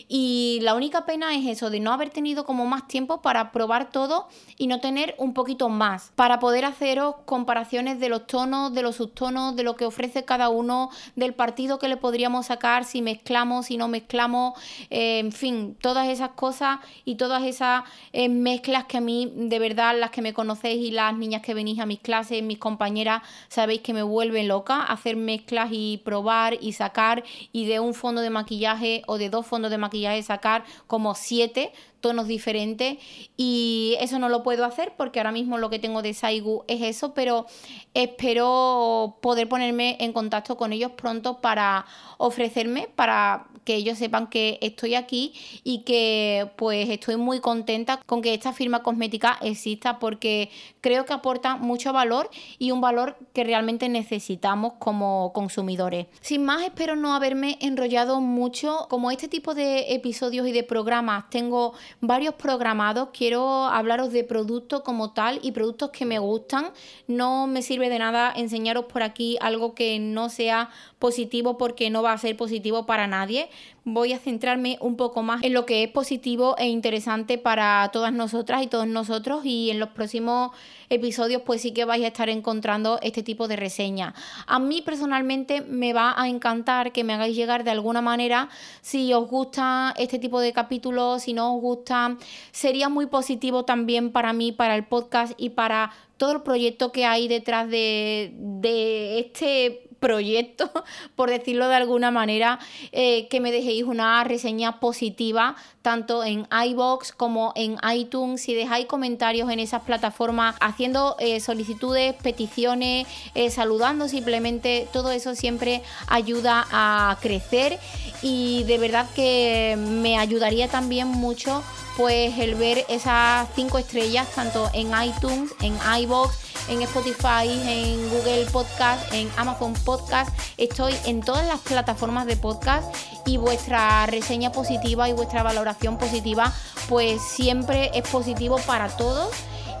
Y 0.08 0.60
la 0.62 0.74
única 0.74 1.06
pena 1.06 1.34
es 1.34 1.46
eso, 1.46 1.70
de 1.70 1.80
no 1.80 1.92
haber 1.92 2.10
tenido 2.10 2.44
como 2.44 2.66
más 2.66 2.86
tiempo 2.86 3.20
para 3.20 3.52
probar 3.52 3.90
todo 3.90 4.28
y 4.56 4.66
no 4.68 4.80
tener 4.80 5.14
un 5.18 5.34
poquito 5.34 5.68
más, 5.68 6.12
para 6.14 6.38
poder 6.38 6.64
haceros 6.64 7.16
comparaciones 7.24 8.00
de 8.00 8.08
los 8.08 8.26
tonos, 8.36 8.74
de 8.74 8.82
los 8.82 8.96
subtonos, 8.96 9.56
de 9.56 9.62
lo 9.62 9.76
que 9.76 9.86
ofrece 9.86 10.26
cada 10.26 10.50
uno, 10.50 10.90
del 11.14 11.32
partido 11.32 11.78
que 11.78 11.88
le 11.88 11.96
podríamos 11.96 12.44
sacar, 12.44 12.84
si 12.84 13.00
mezclamos, 13.00 13.64
si 13.64 13.78
no 13.78 13.88
mezclamos, 13.88 14.52
eh, 14.90 15.20
en 15.20 15.32
fin, 15.32 15.74
todas 15.80 16.06
esas 16.08 16.32
cosas 16.32 16.80
y 17.06 17.14
todas 17.14 17.44
esas 17.44 17.84
eh, 18.12 18.28
mezclas 18.28 18.84
que 18.84 18.98
a 18.98 19.00
mí, 19.00 19.32
de 19.34 19.58
verdad, 19.58 19.98
las 19.98 20.10
que 20.10 20.20
me 20.20 20.34
conocéis 20.34 20.84
y 20.84 20.90
las 20.90 21.16
niñas 21.16 21.40
que 21.40 21.54
venís 21.54 21.78
a 21.78 21.86
mis 21.86 22.00
clases, 22.00 22.42
mis 22.42 22.58
compañeras, 22.58 23.22
sabéis 23.48 23.80
que 23.80 23.94
me 23.94 24.02
vuelven 24.02 24.48
loca 24.48 24.82
hacer 24.82 25.16
mezclas 25.16 25.70
y 25.72 26.02
probar 26.04 26.58
y 26.60 26.74
sacar 26.74 27.24
y 27.52 27.64
de 27.64 27.80
un 27.80 27.94
fondo 27.94 28.20
de 28.20 28.28
maquillaje 28.28 29.02
o 29.06 29.16
de 29.16 29.30
dos 29.30 29.46
fondos 29.46 29.70
de 29.70 29.78
maquillaje 29.78 30.22
sacar 30.22 30.64
como 30.86 31.14
siete 31.14 31.72
tonos 32.06 32.28
diferentes 32.28 32.98
y 33.36 33.96
eso 33.98 34.20
no 34.20 34.28
lo 34.28 34.44
puedo 34.44 34.64
hacer 34.64 34.92
porque 34.96 35.18
ahora 35.18 35.32
mismo 35.32 35.58
lo 35.58 35.70
que 35.70 35.80
tengo 35.80 36.02
de 36.02 36.14
Saigu 36.14 36.62
es 36.68 36.82
eso, 36.82 37.14
pero 37.14 37.46
espero 37.94 39.18
poder 39.20 39.48
ponerme 39.48 39.96
en 39.98 40.12
contacto 40.12 40.56
con 40.56 40.72
ellos 40.72 40.92
pronto 40.92 41.40
para 41.40 41.84
ofrecerme, 42.16 42.88
para 42.94 43.48
que 43.66 43.74
ellos 43.74 43.98
sepan 43.98 44.28
que 44.28 44.58
estoy 44.62 44.94
aquí 44.94 45.34
y 45.64 45.80
que 45.80 46.48
pues 46.56 46.88
estoy 46.88 47.16
muy 47.16 47.40
contenta 47.40 48.00
con 48.06 48.22
que 48.22 48.32
esta 48.32 48.52
firma 48.52 48.82
cosmética 48.82 49.38
exista 49.42 49.98
porque 49.98 50.50
creo 50.80 51.04
que 51.04 51.12
aporta 51.12 51.56
mucho 51.56 51.92
valor 51.92 52.30
y 52.58 52.70
un 52.70 52.80
valor 52.80 53.18
que 53.34 53.42
realmente 53.42 53.88
necesitamos 53.88 54.74
como 54.78 55.32
consumidores. 55.34 56.06
Sin 56.20 56.44
más, 56.44 56.62
espero 56.62 56.94
no 56.94 57.12
haberme 57.12 57.58
enrollado 57.60 58.20
mucho. 58.20 58.86
Como 58.88 59.10
este 59.10 59.26
tipo 59.26 59.54
de 59.54 59.94
episodios 59.94 60.46
y 60.46 60.52
de 60.52 60.62
programas 60.62 61.28
tengo 61.28 61.74
varios 62.00 62.34
programados, 62.34 63.08
quiero 63.12 63.64
hablaros 63.64 64.12
de 64.12 64.22
productos 64.22 64.82
como 64.82 65.12
tal 65.12 65.40
y 65.42 65.50
productos 65.50 65.90
que 65.90 66.06
me 66.06 66.20
gustan. 66.20 66.70
No 67.08 67.48
me 67.48 67.62
sirve 67.62 67.88
de 67.88 67.98
nada 67.98 68.32
enseñaros 68.36 68.84
por 68.84 69.02
aquí 69.02 69.36
algo 69.40 69.74
que 69.74 69.98
no 69.98 70.28
sea 70.28 70.70
positivo 71.00 71.58
porque 71.58 71.90
no 71.90 72.04
va 72.04 72.12
a 72.12 72.18
ser 72.18 72.36
positivo 72.36 72.86
para 72.86 73.08
nadie. 73.08 73.48
Voy 73.84 74.12
a 74.12 74.18
centrarme 74.18 74.78
un 74.80 74.96
poco 74.96 75.22
más 75.22 75.44
en 75.44 75.52
lo 75.52 75.64
que 75.64 75.84
es 75.84 75.88
positivo 75.88 76.56
e 76.58 76.66
interesante 76.66 77.38
para 77.38 77.88
todas 77.92 78.12
nosotras 78.12 78.62
y 78.62 78.66
todos 78.66 78.88
nosotros 78.88 79.44
y 79.44 79.70
en 79.70 79.78
los 79.78 79.90
próximos 79.90 80.50
episodios 80.88 81.42
pues 81.42 81.62
sí 81.62 81.72
que 81.72 81.84
vais 81.84 82.04
a 82.04 82.08
estar 82.08 82.28
encontrando 82.28 82.98
este 83.02 83.22
tipo 83.22 83.46
de 83.46 83.54
reseña. 83.54 84.14
A 84.46 84.58
mí 84.58 84.82
personalmente 84.82 85.60
me 85.60 85.92
va 85.92 86.20
a 86.20 86.28
encantar 86.28 86.90
que 86.90 87.04
me 87.04 87.12
hagáis 87.12 87.36
llegar 87.36 87.62
de 87.62 87.70
alguna 87.70 88.02
manera 88.02 88.48
si 88.80 89.12
os 89.12 89.28
gusta 89.28 89.94
este 89.96 90.18
tipo 90.18 90.40
de 90.40 90.52
capítulos, 90.52 91.22
si 91.22 91.32
no 91.32 91.54
os 91.54 91.60
gusta, 91.60 92.16
sería 92.50 92.88
muy 92.88 93.06
positivo 93.06 93.64
también 93.64 94.10
para 94.10 94.32
mí, 94.32 94.50
para 94.52 94.74
el 94.74 94.84
podcast 94.84 95.32
y 95.36 95.50
para 95.50 95.92
todo 96.16 96.32
el 96.32 96.42
proyecto 96.42 96.92
que 96.92 97.04
hay 97.04 97.28
detrás 97.28 97.68
de, 97.68 98.32
de 98.36 99.20
este 99.20 99.85
proyecto, 100.06 100.70
por 101.16 101.30
decirlo 101.30 101.66
de 101.66 101.74
alguna 101.74 102.12
manera, 102.12 102.60
eh, 102.92 103.26
que 103.26 103.40
me 103.40 103.50
dejéis 103.50 103.82
una 103.82 104.22
reseña 104.22 104.78
positiva, 104.78 105.56
tanto 105.82 106.22
en 106.22 106.46
iBox 106.68 107.10
como 107.10 107.52
en 107.56 107.76
iTunes. 107.92 108.40
Si 108.40 108.54
dejáis 108.54 108.86
comentarios 108.86 109.50
en 109.50 109.58
esas 109.58 109.82
plataformas, 109.82 110.54
haciendo 110.60 111.16
eh, 111.18 111.40
solicitudes, 111.40 112.14
peticiones, 112.22 113.08
eh, 113.34 113.50
saludando 113.50 114.06
simplemente, 114.06 114.86
todo 114.92 115.10
eso 115.10 115.34
siempre 115.34 115.82
ayuda 116.06 116.64
a 116.70 117.18
crecer 117.20 117.80
y 118.22 118.62
de 118.64 118.78
verdad 118.78 119.06
que 119.16 119.76
me 119.76 120.18
ayudaría 120.18 120.68
también 120.68 121.08
mucho 121.08 121.64
pues 121.96 122.38
el 122.38 122.54
ver 122.54 122.84
esas 122.88 123.48
cinco 123.54 123.78
estrellas 123.78 124.28
tanto 124.34 124.70
en 124.74 124.88
iTunes, 125.02 125.52
en 125.60 125.76
iBox, 126.02 126.36
en 126.68 126.82
Spotify, 126.82 127.48
en 127.48 128.10
Google 128.10 128.46
Podcast, 128.52 129.12
en 129.12 129.30
Amazon 129.36 129.72
Podcast. 129.72 130.30
Estoy 130.58 130.94
en 131.06 131.22
todas 131.22 131.46
las 131.46 131.60
plataformas 131.60 132.26
de 132.26 132.36
podcast 132.36 132.94
y 133.24 133.38
vuestra 133.38 134.06
reseña 134.06 134.52
positiva 134.52 135.08
y 135.08 135.12
vuestra 135.12 135.42
valoración 135.42 135.98
positiva 135.98 136.52
pues 136.88 137.20
siempre 137.22 137.90
es 137.94 138.08
positivo 138.08 138.58
para 138.66 138.88
todos 138.88 139.30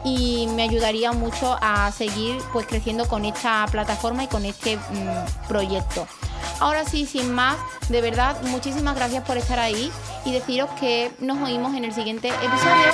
y 0.04 0.48
me 0.54 0.62
ayudaría 0.62 1.12
mucho 1.12 1.58
a 1.60 1.90
seguir 1.92 2.38
pues 2.52 2.66
creciendo 2.66 3.08
con 3.08 3.24
esta 3.24 3.66
plataforma 3.70 4.24
y 4.24 4.28
con 4.28 4.44
este 4.44 4.76
mm, 4.76 5.48
proyecto. 5.48 6.06
Ahora 6.60 6.84
sí, 6.84 7.06
sin 7.06 7.34
más, 7.34 7.56
de 7.88 8.00
verdad, 8.00 8.40
muchísimas 8.42 8.96
gracias 8.96 9.24
por 9.24 9.36
estar 9.36 9.58
ahí 9.58 9.90
y 10.24 10.32
deciros 10.32 10.70
que 10.80 11.12
nos 11.18 11.38
oímos 11.38 11.74
en 11.74 11.84
el 11.84 11.92
siguiente 11.92 12.28
episodio. 12.28 12.92